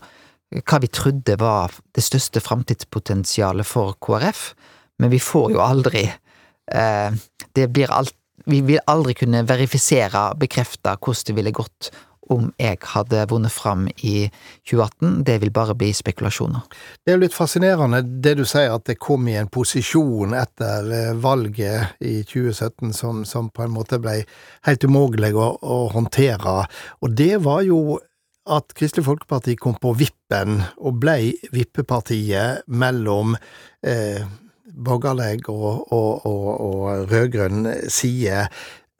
hva 0.55 0.79
vi 0.81 0.89
trodde 0.93 1.37
var 1.41 1.73
det 1.95 2.03
største 2.05 2.41
framtidspotensialet 2.41 3.67
for 3.67 3.95
KrF, 4.01 4.53
men 4.99 5.11
vi 5.11 5.19
får 5.19 5.51
jo 5.55 5.63
aldri 5.63 6.05
eh, 6.07 7.09
det 7.55 7.67
blir 7.71 7.91
alt 7.91 8.15
Vi 8.45 8.59
vil 8.61 8.77
aldri 8.85 9.15
kunne 9.17 9.39
verifisere, 9.47 10.35
bekrefte 10.37 10.91
hvordan 11.01 11.23
det 11.25 11.33
ville 11.33 11.51
gått 11.55 11.87
om 12.29 12.49
jeg 12.61 12.79
hadde 12.93 13.25
vunnet 13.29 13.53
fram 13.53 13.87
i 14.03 14.29
2018. 14.69 15.23
Det 15.25 15.37
vil 15.41 15.51
bare 15.53 15.75
bli 15.77 15.91
spekulasjoner. 15.93 16.65
Det 17.03 17.13
er 17.13 17.17
jo 17.17 17.23
litt 17.23 17.37
fascinerende 17.37 18.01
det 18.03 18.35
du 18.39 18.43
sier, 18.45 18.73
at 18.75 18.85
det 18.89 18.97
kom 19.01 19.27
i 19.29 19.37
en 19.39 19.49
posisjon 19.51 20.35
etter 20.37 20.91
eh, 20.93 21.11
valget 21.21 22.01
i 22.05 22.17
2017 22.25 22.93
som, 22.97 23.23
som 23.25 23.49
på 23.49 23.65
en 23.65 23.75
måte 23.75 24.01
ble 24.03 24.19
helt 24.67 24.85
umulig 24.85 25.33
å, 25.35 25.51
å 25.61 25.79
håndtere. 25.93 26.57
Og 27.01 27.17
det 27.17 27.35
var 27.45 27.63
jo 27.67 27.99
at 28.45 28.73
Kristelig 28.77 29.07
Folkeparti 29.07 29.55
kom 29.57 29.77
på 29.81 29.95
vippen 29.97 30.59
og 30.77 30.99
blei 31.01 31.33
vippepartiet 31.53 32.65
mellom 32.69 33.33
eh, 33.81 34.21
borgerlig 34.75 35.45
og, 35.49 35.91
og, 35.93 36.25
og, 36.25 36.47
og 36.61 37.11
rød-grønn 37.11 37.69
side. 37.89 38.47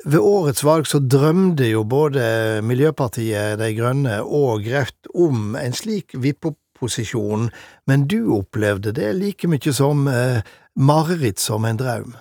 Ved 0.05 0.21
årets 0.21 0.63
valg 0.63 0.87
så 0.87 0.99
drømte 0.99 1.65
jo 1.69 1.83
både 1.83 2.61
Miljøpartiet 2.61 3.59
De 3.59 3.71
Grønne 3.77 4.19
og 4.23 4.67
Rødt 4.67 5.09
om 5.15 5.55
en 5.57 5.73
slik 5.73 6.13
vippeposisjon, 6.13 7.49
men 7.87 8.05
du 8.07 8.35
opplevde 8.37 8.93
det 8.93 9.15
like 9.17 9.49
mye 9.49 9.73
som 9.73 10.05
eh, 10.11 10.43
mareritt 10.75 11.41
som 11.41 11.65
en 11.65 11.79
drøm? 11.81 12.13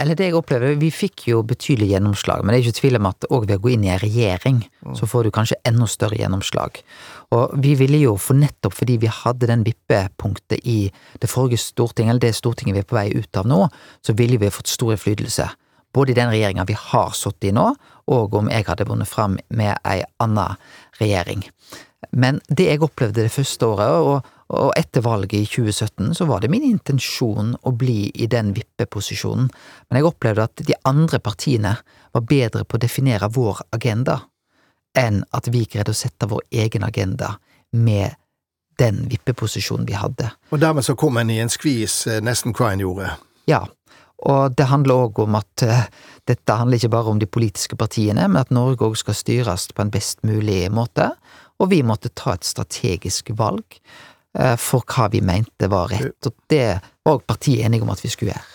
Eller 0.00 0.18
det 0.18 0.26
jeg 0.26 0.34
opplevde, 0.34 0.72
vi 0.80 0.88
fikk 0.90 1.28
jo 1.28 1.44
betydelig 1.46 1.92
gjennomslag, 1.92 2.40
men 2.42 2.50
det 2.50 2.58
er 2.58 2.64
ikke 2.66 2.78
tvil 2.80 2.98
om 2.98 3.06
at 3.12 3.26
òg 3.28 3.44
ved 3.46 3.60
å 3.60 3.62
gå 3.62 3.70
inn 3.76 3.84
i 3.86 3.92
en 3.94 4.00
regjering, 4.02 4.56
så 4.98 5.06
får 5.06 5.28
du 5.28 5.30
kanskje 5.36 5.58
enda 5.70 5.86
større 5.90 6.18
gjennomslag. 6.18 6.80
Og 7.36 7.54
vi 7.62 7.76
ville 7.78 8.00
jo, 8.02 8.16
for 8.18 8.34
nettopp 8.34 8.74
fordi 8.74 8.96
vi 9.04 9.12
hadde 9.22 9.46
den 9.52 9.62
vippepunktet 9.66 10.66
i 10.66 10.88
det 11.22 11.30
forrige 11.30 11.62
storting, 11.62 12.10
eller 12.10 12.24
det 12.26 12.34
stortinget 12.34 12.74
vi 12.74 12.82
er 12.82 12.88
på 12.90 12.98
vei 12.98 13.06
ut 13.14 13.38
av 13.38 13.46
nå, 13.46 13.60
så 14.02 14.16
ville 14.18 14.40
vi 14.42 14.50
fått 14.50 14.72
stor 14.72 14.96
innflytelse. 14.96 15.46
Både 15.94 16.10
i 16.10 16.18
den 16.18 16.32
regjeringa 16.34 16.66
vi 16.66 16.74
har 16.74 17.14
sittet 17.14 17.52
i 17.52 17.54
nå, 17.54 17.70
og 18.10 18.34
om 18.34 18.50
jeg 18.50 18.66
hadde 18.66 18.88
vunnet 18.90 19.08
fram 19.08 19.38
med 19.54 19.78
ei 19.86 20.00
anna 20.18 20.56
regjering. 20.98 21.46
Men 22.10 22.42
det 22.50 22.66
jeg 22.66 22.82
opplevde 22.82 23.22
det 23.22 23.32
første 23.32 23.70
året, 23.70 23.94
og, 24.02 24.33
og 24.52 24.72
etter 24.76 25.04
valget 25.04 25.38
i 25.38 25.46
2017, 25.48 26.14
så 26.14 26.26
var 26.28 26.42
det 26.42 26.50
min 26.52 26.66
intensjon 26.66 27.54
å 27.62 27.72
bli 27.72 28.10
i 28.14 28.28
den 28.30 28.52
vippeposisjonen, 28.56 29.48
men 29.88 29.98
jeg 29.98 30.08
opplevde 30.08 30.44
at 30.44 30.64
de 30.68 30.76
andre 30.84 31.20
partiene 31.24 31.76
var 32.12 32.26
bedre 32.28 32.64
på 32.64 32.76
å 32.76 32.82
definere 32.84 33.32
vår 33.32 33.64
agenda 33.74 34.20
enn 34.98 35.24
at 35.34 35.48
vi 35.50 35.64
greide 35.66 35.90
å 35.90 35.96
sette 35.96 36.28
vår 36.30 36.44
egen 36.64 36.84
agenda 36.86 37.34
med 37.74 38.14
den 38.78 39.04
vippeposisjonen 39.10 39.86
vi 39.88 39.96
hadde. 39.98 40.28
Og 40.50 40.60
dermed 40.62 40.86
så 40.86 40.96
kom 40.98 41.18
en 41.18 41.30
i 41.30 41.40
en 41.42 41.50
skvis 41.50 42.04
eh, 42.10 42.20
nesten 42.22 42.54
hva 42.54 42.72
en 42.74 42.82
gjorde. 42.82 43.10
Ja, 43.50 43.64
og 44.24 44.54
det 44.56 44.68
handler 44.70 45.06
òg 45.06 45.18
om 45.24 45.36
at 45.36 45.64
uh, 45.66 45.84
dette 46.28 46.56
handler 46.56 46.78
ikke 46.78 46.94
bare 46.94 47.12
om 47.12 47.20
de 47.20 47.28
politiske 47.28 47.76
partiene, 47.76 48.26
men 48.28 48.40
at 48.40 48.54
Norge 48.54 48.86
òg 48.86 48.96
skal 48.98 49.16
styres 49.18 49.68
på 49.74 49.84
en 49.84 49.92
best 49.94 50.22
mulig 50.26 50.62
måte, 50.72 51.10
og 51.60 51.70
vi 51.70 51.82
måtte 51.86 52.12
ta 52.16 52.34
et 52.34 52.46
strategisk 52.46 53.34
valg 53.38 53.78
for 54.58 54.82
hva 54.90 55.06
vi 55.12 55.20
mente 55.22 55.68
var 55.70 55.92
rett, 55.92 56.26
og 56.26 56.34
det 56.50 56.80
var 57.06 57.20
partiet 57.22 57.68
enige 57.68 57.86
om 57.86 57.92
at 57.94 58.02
vi 58.02 58.10
skulle 58.10 58.32
gjøre. 58.34 58.50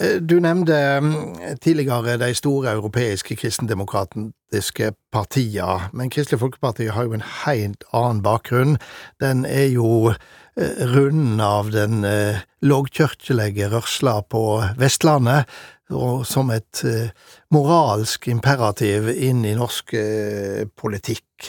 Eh, 0.00 0.20
du 0.22 0.36
nevnte 0.40 0.76
mm, 1.02 1.58
tidligere 1.64 2.14
de 2.22 2.30
store 2.38 2.76
europeiske 2.76 3.36
kristendemokratiske 3.40 4.92
partiene, 5.12 5.90
men 5.92 6.10
Kristelig 6.10 6.40
Folkeparti 6.40 6.86
har 6.94 7.08
jo 7.08 7.18
en 7.18 7.26
helt 7.44 7.82
annen 7.92 8.22
bakgrunn. 8.22 8.78
Den 9.20 9.44
er 9.44 9.72
jo 9.74 10.14
Eh, 10.56 10.86
runden 10.86 11.40
av 11.40 11.70
den 11.70 12.04
eh, 12.04 12.36
lågkirkelige 12.60 13.70
rørsla 13.72 14.18
på 14.28 14.60
Vestlandet, 14.76 15.48
og 15.88 16.26
som 16.28 16.50
et 16.52 16.82
eh, 16.84 17.08
moralsk 17.56 18.28
imperativ 18.28 19.08
inn 19.14 19.46
i 19.48 19.54
norsk 19.56 19.94
eh, 19.96 20.66
politikk. 20.76 21.48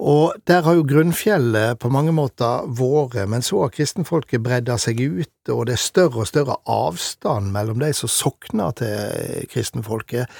Og 0.00 0.32
der 0.48 0.62
har 0.64 0.74
jo 0.74 0.86
grunnfjellet 0.88 1.78
på 1.78 1.90
mange 1.92 2.14
måter 2.16 2.64
vært, 2.66 3.28
men 3.28 3.44
så 3.44 3.64
har 3.64 3.74
kristenfolket 3.74 4.42
bredda 4.42 4.78
seg 4.80 5.02
ut, 5.04 5.34
og 5.52 5.66
det 5.68 5.76
er 5.76 5.82
større 5.82 6.24
og 6.24 6.30
større 6.30 6.56
avstand 6.70 7.52
mellom 7.52 7.82
de 7.82 7.92
som 7.94 8.10
sokner 8.10 8.72
til 8.80 9.44
kristenfolket. 9.52 10.30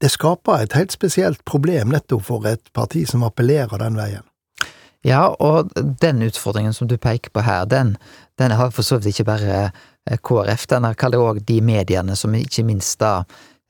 Det 0.00 0.10
skaper 0.14 0.64
et 0.64 0.78
helt 0.78 0.94
spesielt 0.94 1.44
problem 1.44 1.92
nettopp 1.92 2.24
for 2.24 2.48
et 2.48 2.72
parti 2.72 3.04
som 3.06 3.26
appellerer 3.26 3.82
den 3.82 3.98
veien. 3.98 4.24
Ja, 5.06 5.28
og 5.30 5.70
den 5.74 6.22
utfordringen 6.26 6.74
som 6.74 6.88
du 6.88 6.96
peker 6.98 7.30
på 7.30 7.44
her, 7.46 7.68
den, 7.70 7.96
den 8.38 8.50
har 8.50 8.72
for 8.74 8.82
så 8.82 8.98
vidt 8.98 9.12
ikke 9.12 9.28
bare 9.28 9.60
KrF, 10.24 10.66
den 10.66 10.88
det 10.88 11.20
òg 11.20 11.44
de 11.46 11.60
mediene 11.60 12.16
som 12.16 12.34
ikke 12.34 12.64
minst 12.64 12.98
da 13.00 13.22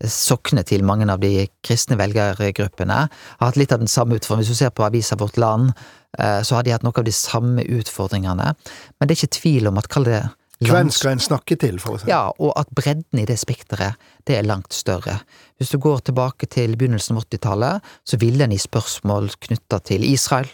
sokner 0.05 0.62
til 0.69 0.85
mange 0.87 1.09
av 1.11 1.23
de 1.23 1.49
kristne 1.67 1.99
velgergruppene, 1.99 2.99
har 3.09 3.50
hatt 3.50 3.59
litt 3.59 3.73
av 3.75 3.83
den 3.83 3.90
samme 3.90 4.19
utfordringen. 4.19 4.47
Hvis 4.47 4.59
du 4.59 4.64
ser 4.64 4.75
på 4.75 4.87
avisa 4.87 5.19
Vårt 5.19 5.38
Land, 5.40 5.73
eh, 6.19 6.43
så 6.43 6.59
har 6.59 6.67
de 6.67 6.75
hatt 6.76 6.87
noe 6.87 6.95
av 6.97 7.07
de 7.09 7.14
samme 7.14 7.64
utfordringene. 7.64 8.52
Men 8.55 9.09
det 9.09 9.17
er 9.17 9.23
ikke 9.23 9.40
tvil 9.40 9.73
om 9.73 9.81
at, 9.81 9.90
kall 9.90 10.09
det 10.09 10.26
hvem 10.59 10.88
skal 10.90 11.12
en 11.14 11.21
snakke 11.23 11.55
til, 11.55 11.76
for 11.78 11.95
å 11.95 11.99
si 12.02 12.09
Ja, 12.11 12.33
og 12.35 12.50
at 12.59 12.73
bredden 12.75 13.21
i 13.23 13.26
det 13.31 13.37
spekteret, 13.38 13.95
det 14.26 14.40
er 14.40 14.47
langt 14.47 14.75
større. 14.75 15.21
Hvis 15.55 15.71
du 15.71 15.78
går 15.78 16.00
tilbake 16.09 16.49
til 16.50 16.75
begynnelsen 16.75 17.14
av 17.14 17.28
80-tallet, 17.28 17.93
så 18.02 18.19
ville 18.19 18.43
en 18.43 18.55
i 18.55 18.59
spørsmål 18.59 19.31
knytta 19.38 19.78
til 19.87 20.02
Israel, 20.02 20.50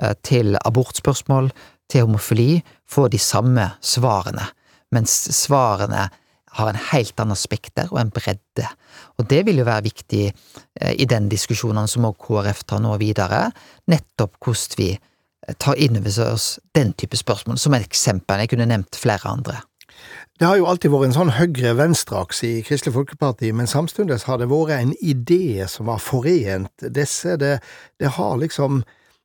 Eh, 0.00 0.14
til 0.24 0.56
abortspørsmål, 0.64 1.50
til 1.90 2.00
homofili, 2.00 2.62
få 2.88 3.08
de 3.08 3.18
samme 3.18 3.70
svarene, 3.80 4.46
mens 4.92 5.12
svarene 5.36 6.08
har 6.58 6.68
en 6.68 6.80
helt 6.90 7.20
annen 7.22 7.38
spekter 7.38 7.90
og 7.92 8.00
en 8.02 8.12
bredde. 8.12 8.66
Og 9.18 9.28
det 9.30 9.42
vil 9.46 9.62
jo 9.62 9.68
være 9.68 9.86
viktig 9.88 10.24
eh, 10.28 10.94
i 10.94 11.08
den 11.08 11.30
diskusjonen 11.32 11.88
som 11.88 12.06
òg 12.08 12.18
KrF 12.20 12.64
tar 12.68 12.82
nå 12.84 12.94
videre, 13.00 13.48
nettopp 13.90 14.38
hvordan 14.42 14.78
vi 14.80 14.90
eh, 14.92 15.56
tar 15.58 15.80
inn 15.80 16.00
over 16.00 16.22
oss 16.28 16.56
den 16.76 16.92
type 16.98 17.18
spørsmål, 17.18 17.60
som 17.60 17.76
et 17.76 17.86
eksempel. 17.86 18.44
Jeg 18.44 18.52
kunne 18.52 18.68
nevnt 18.68 19.00
flere 19.00 19.32
andre. 19.32 19.62
Det 20.40 20.48
har 20.48 20.56
jo 20.58 20.66
alltid 20.66 20.90
vært 20.90 21.10
en 21.10 21.14
sånn 21.14 21.36
høyre-venstre-akse 21.36 22.48
i 22.48 22.62
Kristelig 22.66 22.96
Folkeparti, 22.96 23.52
men 23.54 23.68
samtidig 23.70 24.22
har 24.26 24.40
det 24.40 24.48
vært 24.50 24.74
en 24.78 24.94
idé 24.98 25.68
som 25.70 25.90
har 25.92 26.02
forent 26.02 26.88
disse. 26.96 27.36
Det, 27.38 27.58
det 28.02 28.16
har 28.16 28.40
liksom 28.40 28.82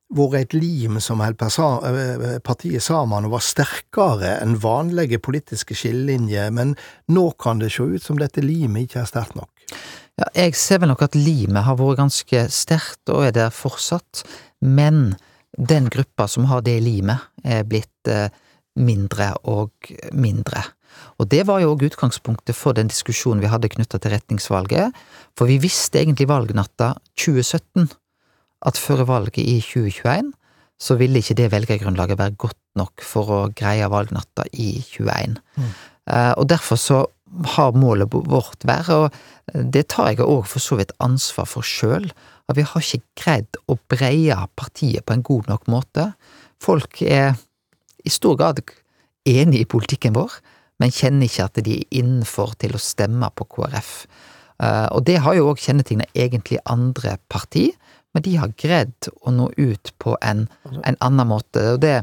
vært 0.08 0.38
et 0.40 0.56
lim 0.56 0.98
som 1.04 1.20
holdt 1.20 1.44
eh, 1.44 2.38
partiet 2.44 2.82
sammen 2.84 3.28
og 3.28 3.36
var 3.36 3.44
sterkere 3.44 4.38
enn 4.40 4.56
vanlige 4.62 5.20
politiske 5.20 5.76
skillelinjer, 5.76 6.50
men 6.54 6.74
nå 7.12 7.30
kan 7.40 7.60
det 7.60 7.72
se 7.74 7.84
ut 7.84 8.02
som 8.02 8.20
dette 8.20 8.44
limet 8.44 8.88
ikke 8.88 9.02
er 9.02 9.10
sterkt 9.10 9.36
nok. 9.38 9.52
Ja, 10.18 10.30
jeg 10.34 10.56
ser 10.58 10.80
vel 10.82 10.90
nok 10.90 11.04
at 11.06 11.18
limet 11.18 11.66
har 11.66 11.78
vært 11.78 12.00
ganske 12.00 12.46
sterkt, 12.50 13.04
og 13.12 13.28
er 13.28 13.36
der 13.36 13.54
fortsatt, 13.54 14.24
men 14.64 15.14
den 15.58 15.88
gruppa 15.92 16.26
som 16.30 16.48
har 16.48 16.64
det 16.64 16.78
limet, 16.82 17.28
er 17.44 17.68
blitt 17.68 18.10
eh, 18.10 18.32
mindre 18.78 19.32
og 19.50 19.92
mindre. 20.16 20.64
Og 21.20 21.28
det 21.30 21.44
var 21.46 21.60
jo 21.60 21.74
òg 21.74 21.84
utgangspunktet 21.90 22.56
for 22.56 22.74
den 22.74 22.88
diskusjonen 22.90 23.42
vi 23.42 23.50
hadde 23.50 23.70
knytta 23.70 24.00
til 24.00 24.14
retningsvalget, 24.14 24.96
for 25.36 25.50
vi 25.50 25.60
visste 25.62 26.00
egentlig 26.00 26.30
valgnatta 26.30 26.94
2017 27.18 27.90
at 28.66 28.80
før 28.80 29.04
valget 29.08 29.44
i 29.44 29.60
2021 29.62 30.32
så 30.78 30.94
ville 30.98 31.18
ikke 31.18 31.34
det 31.34 31.50
velgergrunnlaget 31.52 32.18
være 32.18 32.38
godt 32.38 32.58
nok 32.78 33.02
for 33.02 33.30
å 33.34 33.38
greie 33.58 33.86
valgnatta 33.90 34.46
i 34.52 34.76
2021. 34.78 35.38
Mm. 35.58 35.70
Uh, 36.08 36.34
og 36.38 36.46
derfor 36.48 36.78
så 36.80 37.00
har 37.56 37.74
målet 37.76 38.08
vårt 38.12 38.64
vært, 38.64 38.88
og 38.94 39.64
det 39.74 39.88
tar 39.92 40.12
jeg 40.12 40.24
òg 40.24 40.46
for 40.48 40.62
så 40.62 40.78
vidt 40.78 40.94
ansvar 41.04 41.48
for 41.50 41.66
sjøl, 41.66 42.06
at 42.48 42.56
vi 42.56 42.64
har 42.64 42.84
ikke 42.84 43.20
greid 43.20 43.58
å 43.68 43.76
breie 43.90 44.38
partiet 44.56 45.04
på 45.04 45.16
en 45.16 45.24
god 45.26 45.50
nok 45.50 45.66
måte. 45.68 46.06
Folk 46.62 47.02
er 47.02 47.34
i 48.06 48.12
stor 48.12 48.38
grad 48.40 48.62
enig 49.28 49.60
i 49.60 49.68
politikken 49.68 50.16
vår, 50.16 50.38
men 50.80 50.94
kjenner 50.94 51.26
ikke 51.26 51.50
at 51.50 51.60
de 51.66 51.80
er 51.82 52.00
innenfor 52.00 52.54
til 52.62 52.78
å 52.78 52.80
stemme 52.80 53.28
på 53.34 53.48
KrF. 53.50 53.92
Uh, 54.62 54.88
og 54.94 55.04
det 55.10 55.20
har 55.26 55.36
jo 55.36 55.50
òg 55.52 55.60
kjennetegna 55.62 56.06
egentlig 56.14 56.62
andre 56.70 57.18
partier 57.30 57.74
men 58.18 58.24
de 58.26 58.34
har 58.34 58.50
greid 58.58 59.06
å 59.22 59.30
nå 59.30 59.44
ut 59.54 59.92
på 60.02 60.16
en, 60.26 60.48
en 60.82 60.96
annen 61.04 61.28
måte. 61.30 61.62
Og 61.76 61.82
det, 61.84 62.00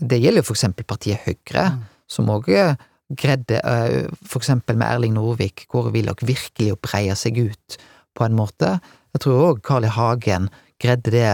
det 0.00 0.18
gjelder 0.18 0.42
jo 0.42 0.56
eksempel 0.56 0.86
partiet 0.90 1.22
Høyre, 1.22 1.68
mm. 1.76 1.84
som 2.10 2.32
òg 2.34 2.48
eh, 2.50 2.74
greide, 3.14 3.60
f.eks. 3.62 4.26
for 4.26 4.42
eksempel 4.42 4.80
med 4.80 4.90
Erling 4.90 5.14
Norvik, 5.14 5.68
Kåre 5.70 5.92
Willoch, 5.94 6.24
virkelig 6.26 6.72
å 6.74 6.80
breie 6.82 7.14
seg 7.18 7.38
ut 7.44 7.78
på 8.18 8.26
en 8.26 8.34
måte. 8.34 8.72
Jeg 9.14 9.22
tror 9.22 9.44
òg 9.52 9.62
Carl 9.62 9.86
I. 9.86 9.92
Hagen 9.94 10.50
greide 10.82 11.14
det, 11.14 11.30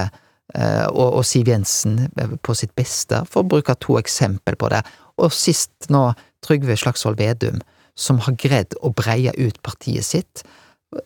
eh, 0.59 0.85
og, 0.91 1.23
og 1.23 1.25
Siv 1.25 1.49
Jensen 1.49 2.11
på 2.45 2.59
sitt 2.59 2.77
beste, 2.77 3.23
for 3.33 3.47
å 3.47 3.51
bruke 3.55 3.79
to 3.81 3.97
eksempel 4.03 4.61
på 4.61 4.69
det. 4.75 4.83
Og 5.17 5.33
sist 5.33 5.89
nå 5.89 6.11
Trygve 6.45 6.77
Slagsvold 6.77 7.17
Vedum, 7.23 7.65
som 7.97 8.21
har 8.29 8.37
greid 8.37 8.77
å 8.85 8.93
breie 8.93 9.33
ut 9.41 9.57
partiet 9.65 10.05
sitt. 10.05 10.45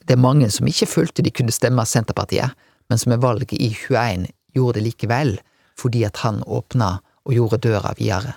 Det 0.03 0.19
er 0.19 0.27
mange 0.27 0.51
som 0.51 0.67
ikke 0.67 0.91
følte 0.91 1.23
de 1.23 1.31
kunne 1.31 1.55
stemme 1.55 1.87
Senterpartiet, 1.87 2.59
men 2.93 3.01
som 3.01 3.09
med 3.09 3.23
valget 3.25 3.57
i 3.57 3.71
21 3.73 4.27
gjorde 4.53 4.77
det 4.77 4.85
likevel, 4.85 5.39
fordi 5.81 6.05
at 6.05 6.19
han 6.27 6.43
åpna 6.45 6.99
og 7.25 7.33
gjorde 7.33 7.63
døra 7.65 7.95
videre. 7.97 8.35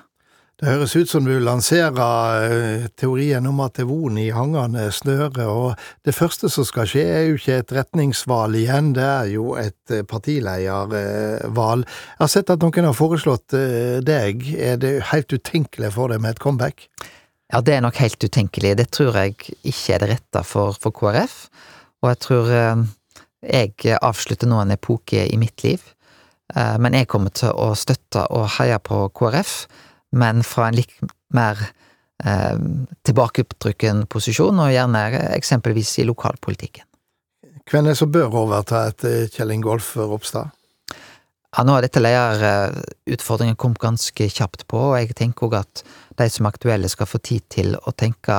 Det 0.55 0.69
høres 0.69 0.93
ut 0.95 1.09
som 1.11 1.25
du 1.27 1.33
lanserer 1.43 2.45
eh, 2.47 2.85
teorien 2.95 3.43
om 3.49 3.59
at 3.65 3.75
det 3.75 3.89
von 3.89 4.15
i 4.15 4.29
hangende 4.31 4.85
snøre, 4.95 5.49
og 5.51 5.75
det 6.07 6.15
første 6.15 6.47
som 6.47 6.63
skal 6.63 6.87
skje 6.87 7.03
er 7.03 7.25
jo 7.27 7.35
ikke 7.35 7.57
et 7.59 7.75
retningsvalg 7.75 8.61
igjen, 8.61 8.93
det 8.95 9.03
er 9.03 9.33
jo 9.33 9.57
et 9.59 9.91
eh, 9.91 10.05
partiledervalg. 10.07 11.83
Jeg 11.83 12.23
har 12.23 12.31
sett 12.31 12.55
at 12.55 12.63
noen 12.63 12.87
har 12.87 12.95
foreslått 12.95 13.59
eh, 13.59 13.99
deg, 14.07 14.47
er 14.55 14.79
det 14.79 14.95
helt 15.11 15.35
utenkelig 15.35 15.91
for 15.99 16.15
deg 16.15 16.23
med 16.23 16.37
et 16.37 16.43
comeback? 16.47 16.87
Ja, 17.51 17.59
det 17.59 17.75
er 17.75 17.83
nok 17.83 17.99
helt 17.99 18.23
utenkelig, 18.23 18.77
det 18.79 18.93
tror 18.95 19.19
jeg 19.19 19.35
ikke 19.59 19.97
er 19.97 20.05
det 20.05 20.13
rette 20.15 20.47
for, 20.47 20.79
for 20.79 20.95
KrF, 20.95 21.41
og 21.99 22.13
jeg 22.13 22.23
tror 22.29 22.55
jeg 23.45 23.99
avslutter 24.01 24.49
nå 24.49 24.59
en 24.61 24.73
epoke 24.73 25.25
i 25.27 25.37
mitt 25.37 25.63
liv, 25.63 25.81
men 26.53 26.93
jeg 26.93 27.07
kommer 27.09 27.33
til 27.33 27.53
å 27.57 27.71
støtte 27.77 28.21
og 28.33 28.45
heie 28.59 28.77
på 28.85 28.99
KrF 29.17 29.53
men 30.15 30.43
fra 30.47 30.69
en 30.69 30.77
litt 30.77 30.93
mer 31.35 31.59
eh, 32.23 32.57
posisjon, 34.09 34.59
og 34.59 34.73
gjerne 34.73 35.05
eksempelvis 35.35 35.97
i 35.99 36.07
lokalpolitikken. 36.07 36.85
Hvem 37.65 37.87
er 37.87 37.95
det 37.95 37.97
som 37.97 38.11
bør 38.13 38.35
overta 38.45 38.85
etter 38.91 39.25
Kjell 39.33 39.55
Ingolf 39.55 39.95
Ropstad? 39.97 40.53
Ja, 41.55 41.63
nå 41.63 41.71
har 41.71 41.85
dette 41.85 42.03
lederutfordringen 42.03 43.55
kommet 43.55 43.79
ganske 43.81 44.27
kjapt 44.29 44.65
på, 44.67 44.91
og 44.91 44.97
jeg 44.99 45.15
tenker 45.15 45.47
òg 45.47 45.57
at 45.61 45.83
de 46.19 46.27
som 46.29 46.45
er 46.45 46.53
aktuelle 46.53 46.91
skal 46.91 47.09
få 47.09 47.21
tid 47.23 47.45
til 47.49 47.77
å 47.79 47.93
tenke 47.95 48.37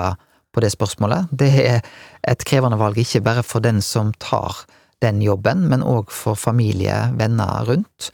på 0.52 0.62
det 0.62 0.70
spørsmålet. 0.72 1.32
Det 1.32 1.48
er 1.64 1.80
et 2.28 2.44
krevende 2.48 2.78
valg, 2.80 3.00
ikke 3.00 3.24
bare 3.24 3.44
for 3.44 3.64
den 3.64 3.80
som 3.84 4.12
tar 4.20 4.62
den 5.02 5.22
jobben, 5.22 5.66
men 5.70 5.84
òg 5.84 6.10
for 6.14 6.38
familie, 6.38 6.96
venner 7.18 7.64
rundt. 7.68 8.10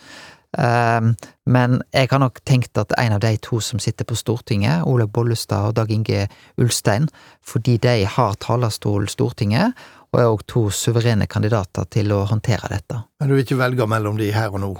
Ehm, 0.58 1.14
men 1.46 1.80
jeg 1.94 2.10
har 2.10 2.20
nok 2.20 2.42
tenkt 2.44 2.76
at 2.78 2.92
en 3.00 3.14
av 3.16 3.22
de 3.24 3.36
to 3.40 3.60
som 3.64 3.80
sitter 3.80 4.04
på 4.04 4.16
Stortinget, 4.18 4.84
Olaug 4.84 5.12
Bollestad 5.12 5.70
og 5.70 5.76
Dag 5.78 5.90
Inge 5.90 6.26
Ulstein, 6.60 7.08
fordi 7.40 7.78
de 7.80 8.02
har 8.04 8.36
talerstol 8.40 9.08
Stortinget, 9.08 9.72
og 10.12 10.20
er 10.20 10.28
òg 10.28 10.44
to 10.46 10.66
suverene 10.70 11.26
kandidater 11.26 11.88
til 11.88 12.12
å 12.12 12.24
håndtere 12.28 12.68
dette. 12.68 13.00
Men 13.20 13.30
du 13.30 13.36
vil 13.36 13.46
ikke 13.46 13.60
velge 13.62 13.88
mellom 13.88 14.18
de 14.20 14.28
her 14.34 14.52
og 14.52 14.60
nå? 14.60 14.72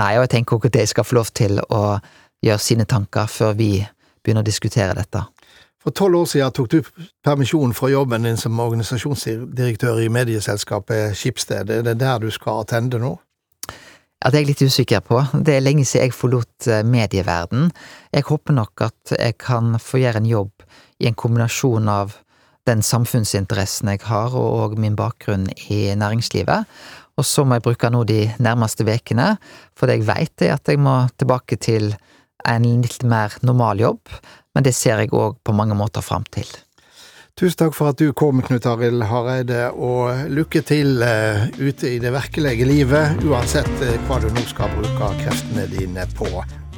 Nei, 0.00 0.14
og 0.16 0.24
jeg 0.24 0.32
tenker 0.38 0.56
òg 0.56 0.70
at 0.70 0.78
de 0.78 0.86
skal 0.88 1.06
få 1.06 1.18
lov 1.20 1.34
til 1.36 1.60
å 1.60 1.98
gjøre 2.44 2.62
sine 2.62 2.88
tanker 2.88 3.28
før 3.30 3.52
vi 3.58 3.70
begynner 4.24 4.44
å 4.44 4.48
diskutere 4.48 4.96
dette. 4.96 5.20
For 5.84 5.92
tolv 5.92 6.22
år 6.22 6.28
siden 6.30 6.52
tok 6.56 6.70
du 6.72 6.78
permisjon 7.24 7.74
fra 7.76 7.90
jobben 7.92 8.24
din 8.24 8.38
som 8.40 8.60
organisasjonsdirektør 8.60 10.00
i 10.00 10.08
medieselskapet 10.08 11.12
Skipsted. 11.18 11.68
Er 11.68 11.84
det 11.84 11.98
der 12.00 12.22
du 12.22 12.30
skal 12.32 12.62
attende 12.64 13.00
nå? 13.02 13.12
Ja, 14.24 14.30
det 14.30 14.38
er 14.38 14.40
jeg 14.46 14.48
litt 14.54 14.62
usikker 14.64 15.02
på. 15.04 15.18
Det 15.44 15.58
er 15.58 15.60
lenge 15.60 15.84
siden 15.84 16.06
jeg 16.06 16.16
forlot 16.16 16.68
eh, 16.72 16.80
medieverden. 16.88 17.68
Jeg 18.08 18.24
håper 18.24 18.56
nok 18.56 18.86
at 18.86 19.12
jeg 19.12 19.36
kan 19.36 19.76
få 19.76 20.00
gjøre 20.00 20.22
en 20.22 20.30
jobb 20.30 20.64
i 21.04 21.10
en 21.10 21.18
kombinasjon 21.20 21.90
av 21.92 22.14
den 22.64 22.80
samfunnsinteressen 22.80 23.90
jeg 23.92 24.00
har, 24.08 24.32
og 24.32 24.78
min 24.80 24.96
bakgrunn 24.96 25.50
i 25.68 25.90
næringslivet. 26.00 26.64
Og 27.20 27.28
så 27.28 27.44
må 27.44 27.58
jeg 27.58 27.66
bruke 27.66 27.90
nå 27.92 28.00
de 28.08 28.22
nærmeste 28.40 28.86
ukene, 28.88 29.34
for 29.76 29.84
det 29.84 29.98
jeg 29.98 30.08
veit 30.08 30.46
er 30.46 30.56
at 30.56 30.72
jeg 30.72 30.80
må 30.80 31.02
tilbake 31.20 31.60
til 31.60 31.92
en 32.48 32.64
litt 32.64 33.04
mer 33.04 33.36
normal 33.44 33.84
jobb, 33.84 34.08
men 34.54 34.64
det 34.66 34.74
ser 34.76 35.02
jeg 35.02 35.12
òg 35.12 35.40
på 35.44 35.54
mange 35.56 35.76
måter 35.78 36.04
fram 36.04 36.24
til. 36.32 36.48
Tusen 37.34 37.58
takk 37.64 37.72
for 37.74 37.90
at 37.90 37.98
du 37.98 38.12
kom, 38.14 38.38
Knut 38.46 38.66
Arild 38.70 39.02
Hareide, 39.10 39.72
og 39.74 40.28
lykke 40.30 40.60
til 40.62 41.02
uh, 41.02 41.48
ute 41.58 41.96
i 41.96 41.98
det 41.98 42.12
virkelige 42.14 42.68
livet, 42.68 43.24
uansett 43.26 43.72
uh, 43.82 43.96
hva 44.06 44.20
du 44.22 44.28
nå 44.30 44.44
skal 44.46 44.70
bruke 44.76 45.08
kreftene 45.18 45.66
dine 45.72 46.06
på. 46.14 46.30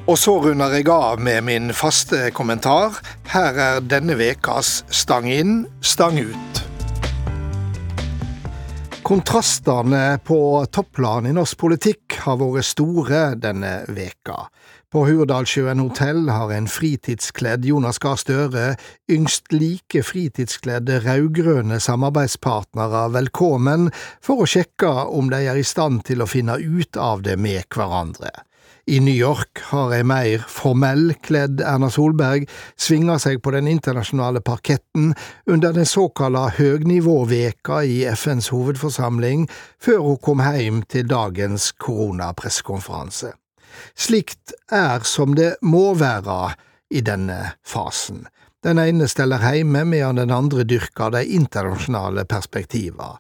Og 0.07 0.17
så 0.17 0.33
runder 0.41 0.73
jeg 0.79 0.89
av 0.89 1.21
med 1.21 1.45
min 1.45 1.73
faste 1.77 2.31
kommentar. 2.33 2.97
Her 3.35 3.59
er 3.59 3.83
denne 3.85 4.17
ukas 4.17 4.85
Stang 4.89 5.29
inn, 5.29 5.67
stang 5.85 6.23
ut. 6.23 6.63
Kontrastene 9.07 10.19
på 10.25 10.39
topplan 10.73 11.29
i 11.29 11.35
norsk 11.37 11.59
politikk 11.61 12.17
har 12.25 12.41
vært 12.41 12.67
store 12.67 13.21
denne 13.39 13.83
veka. 13.93 14.47
På 14.97 15.03
Hurdalssjøen 15.05 15.83
hotell 15.83 16.31
har 16.33 16.49
en 16.57 16.71
fritidskledd 16.73 17.67
Jonas 17.69 17.99
Gahr 18.01 18.17
Støre 18.17 18.63
yngst 19.13 19.53
like 19.53 20.01
fritidskledde 20.01 21.03
rød-grønne 21.05 21.77
samarbeidspartnere 21.85 23.03
velkommen 23.13 23.91
for 24.25 24.41
å 24.41 24.49
sjekke 24.49 24.95
om 25.19 25.29
de 25.29 25.43
er 25.53 25.61
i 25.61 25.67
stand 25.69 26.07
til 26.09 26.25
å 26.25 26.31
finne 26.33 26.57
ut 26.57 26.97
av 26.97 27.27
det 27.29 27.37
med 27.37 27.69
hverandre. 27.77 28.33
I 28.89 29.05
New 29.05 29.13
York 29.13 29.67
har 29.69 29.93
ei 29.93 30.01
mer 30.01 30.49
formell 30.49 31.11
kledd 31.21 31.61
Erna 31.61 31.93
Solberg 31.93 32.49
svinga 32.81 33.21
seg 33.21 33.45
på 33.45 33.53
den 33.53 33.69
internasjonale 33.69 34.41
parketten 34.41 35.13
under 35.45 35.77
den 35.77 35.93
såkalla 35.93 36.49
høgnivåveka 36.57 37.85
i 37.85 38.07
FNs 38.17 38.49
hovedforsamling, 38.49 39.45
før 39.77 40.07
hun 40.09 40.23
kom 40.25 40.47
hjem 40.47 40.87
til 40.89 41.05
dagens 41.13 41.75
koronapressekonferanse. 41.85 43.37
Slikt 43.95 44.55
er 44.73 45.05
som 45.05 45.35
det 45.37 45.57
må 45.63 45.95
være 45.99 46.55
i 46.91 47.03
denne 47.05 47.57
fasen. 47.67 48.27
Den 48.65 48.81
ene 48.83 49.07
steller 49.09 49.43
heime 49.45 49.85
medan 49.87 50.19
den 50.19 50.33
andre 50.35 50.65
dyrker 50.67 51.13
de 51.15 51.23
internasjonale 51.39 52.25
perspektiva. 52.27 53.15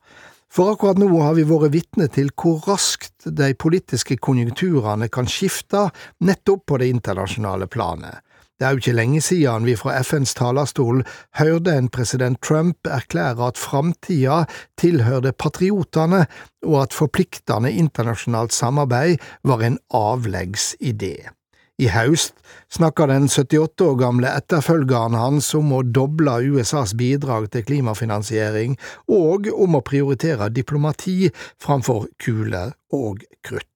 For 0.50 0.72
akkurat 0.72 0.98
nå 0.98 1.10
har 1.20 1.34
vi 1.36 1.44
vært 1.46 1.74
vitne 1.74 2.06
til 2.12 2.30
hvor 2.34 2.62
raskt 2.66 3.26
de 3.26 3.52
politiske 3.58 4.16
konjunkturene 4.16 5.10
kan 5.12 5.28
skifte 5.28 5.88
nettopp 6.24 6.64
på 6.66 6.78
det 6.80 6.88
internasjonale 6.94 7.68
planet. 7.70 8.22
Det 8.56 8.66
er 8.66 8.72
jo 8.72 8.80
ikke 8.80 8.96
lenge 8.96 9.20
siden 9.20 9.66
vi 9.68 9.76
fra 9.76 9.98
FNs 10.00 10.32
talerstol 10.38 11.02
hørte 11.36 11.74
en 11.76 11.90
president 11.92 12.40
Trump 12.40 12.88
erklære 12.88 13.50
at 13.50 13.60
framtida 13.60 14.44
tilhørte 14.80 15.34
patriotene, 15.36 16.24
og 16.64 16.82
at 16.82 16.96
forpliktende 16.96 17.72
internasjonalt 17.72 18.56
samarbeid 18.56 19.20
var 19.44 19.60
en 19.60 19.78
avleggs 19.92 20.72
idé. 20.80 21.28
I 21.76 21.90
høst 21.92 22.32
snakka 22.72 23.04
den 23.10 23.28
78 23.28 23.84
år 23.84 23.98
gamle 24.00 24.32
etterfølgeren 24.32 25.18
hans 25.20 25.50
om 25.58 25.74
å 25.76 25.82
doble 25.84 26.38
USAs 26.48 26.96
bidrag 26.96 27.50
til 27.52 27.66
klimafinansiering, 27.68 28.78
og 29.12 29.52
om 29.52 29.76
å 29.76 29.84
prioritere 29.84 30.48
diplomati 30.48 31.28
framfor 31.60 32.08
kuler 32.16 32.72
og 32.96 33.20
krutt. 33.44 33.75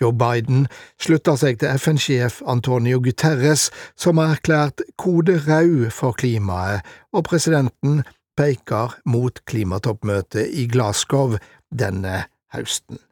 Joe 0.00 0.14
Biden 0.14 0.66
slutter 1.00 1.38
seg 1.38 1.58
til 1.58 1.74
FN-sjef 1.74 2.38
Antonio 2.46 3.00
Guterres, 3.02 3.68
som 3.98 4.20
har 4.22 4.36
erklært 4.36 4.84
kode 4.96 5.40
rød 5.46 5.90
for 5.94 6.14
klimaet, 6.18 6.86
og 7.12 7.26
presidenten 7.26 8.04
peker 8.38 8.94
mot 9.10 9.40
klimatoppmøtet 9.50 10.54
i 10.54 10.68
Glasgow 10.70 11.34
denne 11.74 12.28
høsten. 12.54 13.02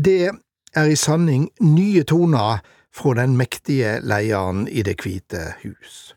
Det 0.00 0.32
er 0.74 0.90
i 0.90 0.96
sanning 0.98 1.50
nye 1.60 2.02
toner 2.08 2.64
fra 2.94 3.14
den 3.20 3.36
mektige 3.36 3.98
lederen 4.00 4.66
i 4.68 4.82
Det 4.82 4.96
hvite 5.02 5.54
hus. 5.62 6.14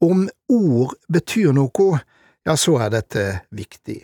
Om 0.00 0.28
ord 0.48 0.94
betyr 1.10 1.52
noe, 1.56 1.98
ja, 2.46 2.54
så 2.56 2.78
er 2.84 2.92
dette 2.94 3.24
viktig. 3.50 4.00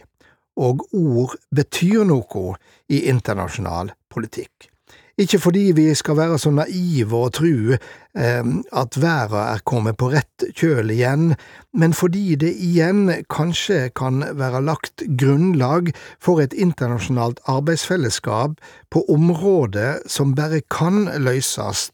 Og 0.56 0.86
ord 0.94 1.36
betyr 1.54 2.04
noe 2.06 2.54
i 2.88 3.04
internasjonal 3.10 3.92
politikk. 4.10 4.73
Ikke 5.20 5.38
fordi 5.38 5.68
vi 5.76 5.86
skal 5.94 6.16
være 6.18 6.38
så 6.42 6.50
naive 6.50 7.14
og 7.14 7.36
tru 7.36 7.74
eh, 7.74 8.48
at 8.80 8.98
verda 8.98 9.44
er 9.52 9.62
kommet 9.62 9.98
på 10.00 10.08
rett 10.10 10.46
kjøl 10.58 10.90
igjen, 10.90 11.36
men 11.70 11.94
fordi 11.94 12.34
det 12.40 12.50
igjen 12.58 13.06
kanskje 13.30 13.92
kan 13.94 14.24
være 14.34 14.64
lagt 14.66 15.06
grunnlag 15.20 15.92
for 16.18 16.42
et 16.42 16.56
internasjonalt 16.58 17.38
arbeidsfellesskap 17.46 18.58
på 18.90 19.04
områder 19.06 20.02
som 20.10 20.34
bare 20.34 20.64
kan 20.66 21.06
løses 21.22 21.92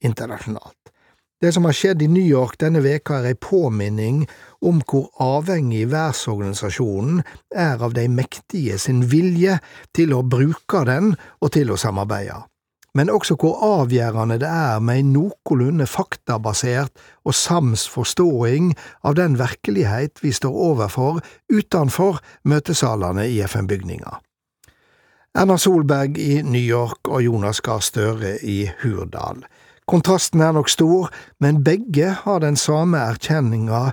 internasjonalt. 0.00 0.85
Det 1.40 1.52
som 1.52 1.66
har 1.68 1.74
skjedd 1.76 2.00
i 2.00 2.08
New 2.08 2.24
York 2.24 2.56
denne 2.62 2.80
veka 2.80 3.18
er 3.20 3.34
ei 3.34 3.36
påminning 3.36 4.22
om 4.64 4.78
hvor 4.88 5.10
avhengig 5.20 5.82
verdensorganisasjonen 5.92 7.18
er 7.52 7.82
av 7.84 7.92
de 7.98 8.06
mektige 8.08 8.78
sin 8.80 9.02
vilje 9.10 9.58
til 9.92 10.14
å 10.16 10.22
bruke 10.24 10.80
den 10.88 11.12
og 11.44 11.52
til 11.52 11.74
å 11.74 11.76
samarbeide, 11.76 12.38
men 12.96 13.12
også 13.12 13.36
hvor 13.36 13.60
avgjørende 13.82 14.38
det 14.40 14.48
er 14.48 14.80
med 14.80 15.02
en 15.02 15.12
noenlunde 15.18 15.84
faktabasert 15.92 16.96
og 17.28 17.36
sams 17.36 17.84
forståing 17.92 18.72
av 19.04 19.20
den 19.20 19.36
virkelighet 19.36 20.24
vi 20.24 20.32
står 20.32 20.56
overfor 20.70 21.20
utenfor 21.52 22.22
møtesalene 22.48 23.28
i 23.28 23.42
FN-bygninga. 23.44 24.22
Erna 25.36 25.60
Solberg 25.60 26.16
i 26.16 26.40
New 26.40 26.64
York 26.64 27.12
og 27.12 27.20
Jonas 27.20 27.60
Gahr 27.60 27.84
Støre 27.84 28.38
i 28.40 28.62
Hurdal. 28.80 29.44
Kontrasten 29.86 30.40
er 30.42 30.52
nok 30.56 30.70
stor, 30.70 31.10
men 31.38 31.62
begge 31.64 32.10
har 32.24 32.40
den 32.42 32.56
samme 32.58 32.98
erkjenninga 32.98 33.92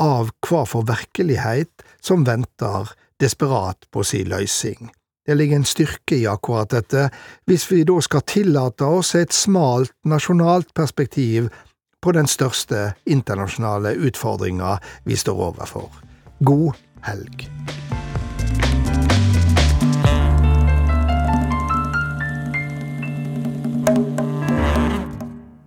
av 0.00 0.30
hva 0.46 0.62
for 0.64 0.88
virkelighet 0.88 1.84
som 2.00 2.24
venter 2.24 2.94
desperat 3.20 3.84
på 3.92 4.04
si 4.08 4.22
løysing. 4.24 4.88
Det 5.24 5.36
ligger 5.36 5.60
en 5.60 5.68
styrke 5.68 6.16
i 6.16 6.26
akkurat 6.28 6.72
dette, 6.72 7.10
hvis 7.48 7.68
vi 7.70 7.84
da 7.84 8.00
skal 8.04 8.24
tillate 8.28 8.88
oss 8.88 9.14
et 9.20 9.36
smalt 9.36 9.92
nasjonalt 10.08 10.72
perspektiv 10.76 11.52
på 12.00 12.12
den 12.16 12.28
største 12.28 12.94
internasjonale 13.04 13.94
utfordringa 14.00 14.78
vi 15.04 15.16
står 15.16 15.48
overfor. 15.52 15.88
God 16.44 16.72
helg. 17.04 17.48